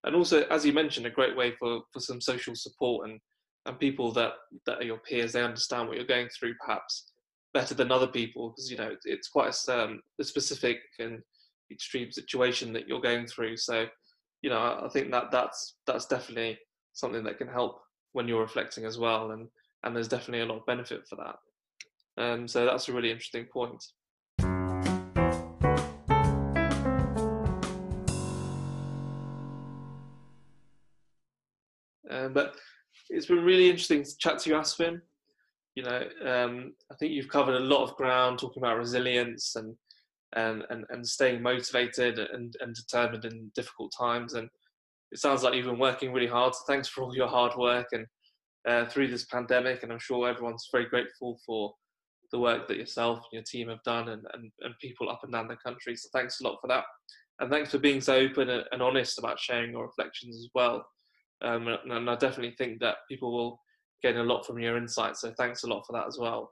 and 0.04 0.16
also, 0.16 0.44
as 0.48 0.66
you 0.66 0.74
mentioned, 0.74 1.06
a 1.06 1.12
great 1.12 1.36
way 1.36 1.52
for 1.60 1.84
for 1.92 2.00
some 2.00 2.22
social 2.22 2.56
support 2.56 3.10
and 3.10 3.20
and 3.66 3.80
people 3.80 4.12
that 4.14 4.34
that 4.66 4.80
are 4.80 4.84
your 4.84 4.98
peers. 4.98 5.34
They 5.34 5.44
understand 5.44 5.88
what 5.88 5.98
you're 5.98 6.06
going 6.06 6.30
through, 6.30 6.56
perhaps 6.56 7.11
better 7.54 7.74
than 7.74 7.92
other 7.92 8.08
people, 8.08 8.50
because 8.50 8.72
you 8.72 8.78
know 8.78 8.96
it's 9.06 9.30
quite 9.30 9.56
a, 9.68 9.84
um, 9.84 10.02
a 10.20 10.24
specific 10.24 10.80
and 11.00 11.22
extreme 11.72 12.12
situation 12.12 12.74
that 12.74 12.88
you're 12.88 13.02
going 13.02 13.26
through. 13.28 13.58
So, 13.58 13.86
you 14.42 14.50
know, 14.50 14.80
I 14.84 14.90
think 14.92 15.12
that 15.12 15.32
that's 15.32 15.76
that's 15.88 16.06
definitely 16.06 16.60
something 16.94 17.24
that 17.24 17.38
can 17.38 17.48
help 17.48 17.82
when 18.14 18.28
you're 18.28 18.42
reflecting 18.42 18.86
as 18.86 18.98
well, 18.98 19.32
and 19.32 19.48
and 19.84 19.96
there's 19.96 20.08
definitely 20.08 20.42
a 20.42 20.46
lot 20.46 20.60
of 20.60 20.66
benefit 20.66 21.08
for 21.08 21.16
that. 21.18 21.36
Um, 22.22 22.48
so 22.48 22.66
that's 22.66 22.90
a 22.90 22.94
really 22.94 23.12
interesting 23.12 23.46
point. 23.46 23.84
Um, 32.10 32.34
but 32.34 32.56
it's 33.10 33.26
been 33.26 33.44
really 33.44 33.70
interesting 33.70 34.04
to 34.04 34.18
chat 34.18 34.40
to 34.40 34.50
you, 34.50 34.56
Aswin. 34.58 35.02
You 35.76 35.84
know, 35.84 36.04
um, 36.26 36.74
I 36.92 36.96
think 36.96 37.14
you've 37.14 37.30
covered 37.30 37.56
a 37.56 37.60
lot 37.60 37.84
of 37.84 37.96
ground 37.96 38.40
talking 38.40 38.62
about 38.62 38.78
resilience 38.78 39.56
and 39.56 39.76
and 40.36 40.64
and, 40.70 40.86
and 40.90 41.08
staying 41.08 41.42
motivated 41.42 42.20
and, 42.20 42.56
and 42.62 42.76
determined 42.76 43.26
in 43.26 43.52
difficult 43.56 43.92
times. 43.98 44.34
And 44.34 44.50
it 45.12 45.20
sounds 45.20 45.44
like 45.44 45.54
you've 45.54 45.66
been 45.66 45.80
working 45.80 46.14
really 46.14 46.28
hard. 46.28 46.56
So 46.56 46.62
thanks 46.68 46.88
for 46.88 47.04
all 47.04 47.16
your 47.16 47.28
hard 47.28 47.56
work 47.58 47.88
and 47.92 48.06
uh, 48.68 48.86
through 48.86 49.10
this 49.10 49.26
pandemic. 49.26 49.84
And 49.84 49.92
I'm 49.92 50.00
sure 50.00 50.30
everyone's 50.30 50.70
very 50.72 50.86
grateful 50.86 51.40
for 51.46 51.74
the 52.32 52.40
work 52.40 52.68
that 52.68 52.78
yourself 52.78 53.18
and 53.18 53.34
your 53.34 53.44
team 53.44 53.68
have 53.70 53.84
done 53.84 54.10
and, 54.10 54.24
and, 54.34 54.52
and 54.62 54.74
people 54.80 55.10
up 55.10 55.22
and 55.24 55.34
down 55.34 55.48
the 55.48 55.58
country. 55.58 55.96
So 55.96 56.10
thanks 56.14 56.40
a 56.40 56.44
lot 56.46 56.60
for 56.62 56.68
that. 56.68 56.86
And 57.40 57.50
thanks 57.52 57.72
for 57.72 57.80
being 57.80 58.02
so 58.02 58.16
open 58.16 58.50
and, 58.50 58.82
honest 58.82 59.20
about 59.20 59.40
sharing 59.40 59.72
your 59.72 59.86
reflections 59.86 60.38
as 60.38 60.50
well. 60.54 60.86
Um, 61.42 61.68
and 61.68 62.10
I 62.10 62.16
definitely 62.16 62.56
think 62.58 62.80
that 62.80 62.98
people 63.10 63.34
will 63.34 63.60
gain 64.02 64.18
a 64.18 64.24
lot 64.24 64.46
from 64.46 64.60
your 64.60 64.78
insights. 64.78 65.22
So 65.22 65.32
thanks 65.32 65.64
a 65.64 65.68
lot 65.68 65.86
for 65.86 65.94
that 65.94 66.08
as 66.08 66.18
well. 66.18 66.52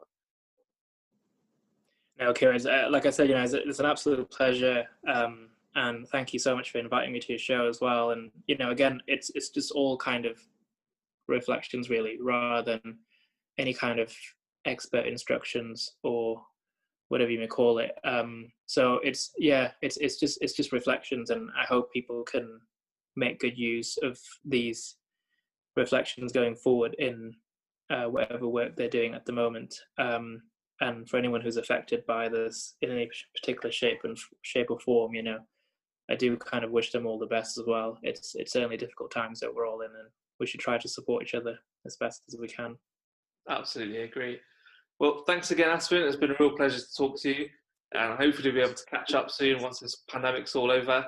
No, 2.20 2.34
Kieran, 2.34 2.66
uh, 2.68 2.90
like 2.90 3.06
I 3.06 3.12
said, 3.12 3.30
you 3.30 3.36
know, 3.36 3.44
it's, 3.44 3.54
it's 3.54 3.80
an 3.80 3.86
absolute 3.86 4.30
pleasure. 4.30 4.86
Um, 5.08 5.50
and 5.76 6.08
thank 6.10 6.34
you 6.34 6.40
so 6.40 6.56
much 6.56 6.72
for 6.72 6.80
inviting 6.80 7.14
me 7.14 7.20
to 7.20 7.30
your 7.30 7.40
show 7.40 7.68
as 7.70 7.80
well. 7.80 8.12
And, 8.12 8.32
you 8.48 8.58
know, 8.58 8.72
again, 8.72 9.02
it's, 9.08 9.32
it's 9.36 9.50
just 9.50 9.72
all 9.72 9.98
kind 9.98 10.26
of 10.26 10.38
reflections 11.28 11.90
really, 11.90 12.18
rather 12.22 12.80
than 12.84 12.98
any 13.58 13.74
kind 13.74 14.00
of 14.00 14.14
expert 14.66 15.06
instructions 15.06 15.94
or 16.04 16.42
whatever 17.08 17.32
you 17.32 17.40
may 17.40 17.48
call 17.48 17.80
it. 17.80 17.92
Um, 18.04 18.52
so 18.66 19.00
it's, 19.04 19.32
yeah, 19.38 19.72
it's, 19.82 19.98
it's 19.98 20.20
just, 20.20 20.40
it's 20.42 20.54
just 20.54 20.74
reflections 20.74 21.30
and 21.30 21.50
I 21.60 21.66
hope 21.66 21.92
people 21.94 22.24
can 22.24 22.60
make 23.16 23.40
good 23.40 23.58
use 23.58 23.98
of 24.04 24.20
these 24.44 24.96
reflections 25.80 26.32
going 26.32 26.56
forward 26.56 26.96
in 27.00 27.34
uh, 27.90 28.06
whatever 28.06 28.48
work 28.48 28.76
they're 28.76 28.90
doing 28.90 29.14
at 29.14 29.26
the 29.26 29.32
moment. 29.32 29.74
Um, 29.98 30.42
and 30.82 31.10
for 31.10 31.18
anyone 31.18 31.42
who's 31.42 31.58
affected 31.58 32.06
by 32.06 32.30
this 32.30 32.76
in 32.82 32.92
any 32.92 33.10
particular 33.36 33.72
shape 33.72 34.00
and 34.04 34.18
shape 34.44 34.68
or 34.70 34.80
form, 34.80 35.14
you 35.14 35.24
know, 35.24 35.40
I 36.10 36.16
do 36.16 36.38
kind 36.38 36.64
of 36.64 36.72
wish 36.72 36.92
them 36.92 37.06
all 37.06 37.20
the 37.20 37.26
best 37.26 37.58
as 37.58 37.66
well. 37.68 37.98
It's 38.02 38.36
it's 38.36 38.54
certainly 38.54 38.78
difficult 38.78 39.12
times 39.12 39.40
that 39.40 39.54
we're 39.54 39.68
all 39.68 39.82
in, 39.82 39.92
and 39.92 40.10
we 40.40 40.48
should 40.48 40.62
try 40.62 40.78
to 40.78 40.88
support 40.88 41.24
each 41.24 41.36
other 41.36 41.58
as 41.86 41.98
best 41.98 42.24
as 42.28 42.40
we 42.40 42.48
can. 42.48 42.78
Absolutely 43.50 44.04
agree. 44.04 44.40
Well, 45.00 45.24
thanks 45.28 45.52
again, 45.52 45.70
Aswin. 45.70 46.08
It's 46.08 46.16
been 46.16 46.32
a 46.32 46.36
real 46.40 46.56
pleasure 46.56 46.80
to 46.80 46.96
talk 46.98 47.20
to 47.22 47.30
you, 47.30 47.48
and 47.94 48.18
hopefully 48.18 48.52
we'll 48.52 48.62
be 48.62 48.66
able 48.66 48.74
to 48.74 48.86
catch 48.86 49.14
up 49.14 49.30
soon 49.30 49.62
once 49.62 49.80
this 49.80 50.04
pandemic's 50.10 50.56
all 50.56 50.72
over. 50.72 51.06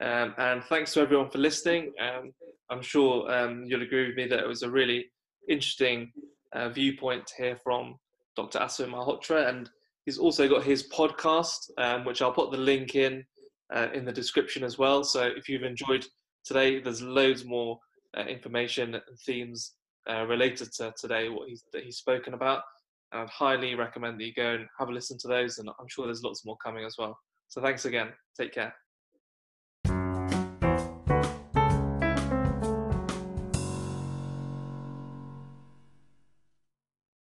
Um, 0.00 0.34
and 0.38 0.64
thanks 0.64 0.92
to 0.94 1.00
everyone 1.00 1.30
for 1.30 1.38
listening. 1.38 1.92
Um, 2.00 2.32
I'm 2.70 2.82
sure 2.82 3.30
um, 3.32 3.64
you'll 3.66 3.82
agree 3.82 4.06
with 4.06 4.16
me 4.16 4.26
that 4.28 4.40
it 4.40 4.48
was 4.48 4.62
a 4.62 4.70
really 4.70 5.06
interesting 5.48 6.12
uh, 6.52 6.68
viewpoint 6.68 7.26
to 7.26 7.34
hear 7.36 7.56
from 7.62 7.96
Dr. 8.36 8.58
Aswin 8.58 8.90
Malhotra. 8.90 9.48
And 9.48 9.70
he's 10.04 10.18
also 10.18 10.48
got 10.48 10.64
his 10.64 10.88
podcast, 10.88 11.70
um, 11.78 12.04
which 12.04 12.22
I'll 12.22 12.32
put 12.32 12.50
the 12.50 12.58
link 12.58 12.94
in 12.94 13.24
uh, 13.74 13.88
in 13.94 14.04
the 14.04 14.12
description 14.12 14.64
as 14.64 14.78
well. 14.78 15.04
So 15.04 15.22
if 15.24 15.48
you've 15.48 15.62
enjoyed 15.62 16.04
today, 16.44 16.80
there's 16.80 17.02
loads 17.02 17.44
more 17.44 17.78
uh, 18.16 18.22
information 18.22 18.94
and 18.94 19.18
themes 19.26 19.72
uh, 20.10 20.26
related 20.26 20.72
to 20.74 20.92
today, 20.98 21.28
what 21.28 21.48
he's, 21.48 21.64
that 21.72 21.84
he's 21.84 21.96
spoken 21.96 22.34
about. 22.34 22.62
And 23.12 23.22
I'd 23.22 23.30
highly 23.30 23.74
recommend 23.74 24.20
that 24.20 24.24
you 24.24 24.34
go 24.34 24.54
and 24.54 24.66
have 24.78 24.88
a 24.88 24.92
listen 24.92 25.18
to 25.20 25.28
those. 25.28 25.58
And 25.58 25.68
I'm 25.68 25.88
sure 25.88 26.06
there's 26.06 26.22
lots 26.22 26.44
more 26.44 26.56
coming 26.62 26.84
as 26.84 26.96
well. 26.98 27.18
So 27.48 27.60
thanks 27.60 27.84
again. 27.84 28.08
Take 28.38 28.52
care. 28.52 28.74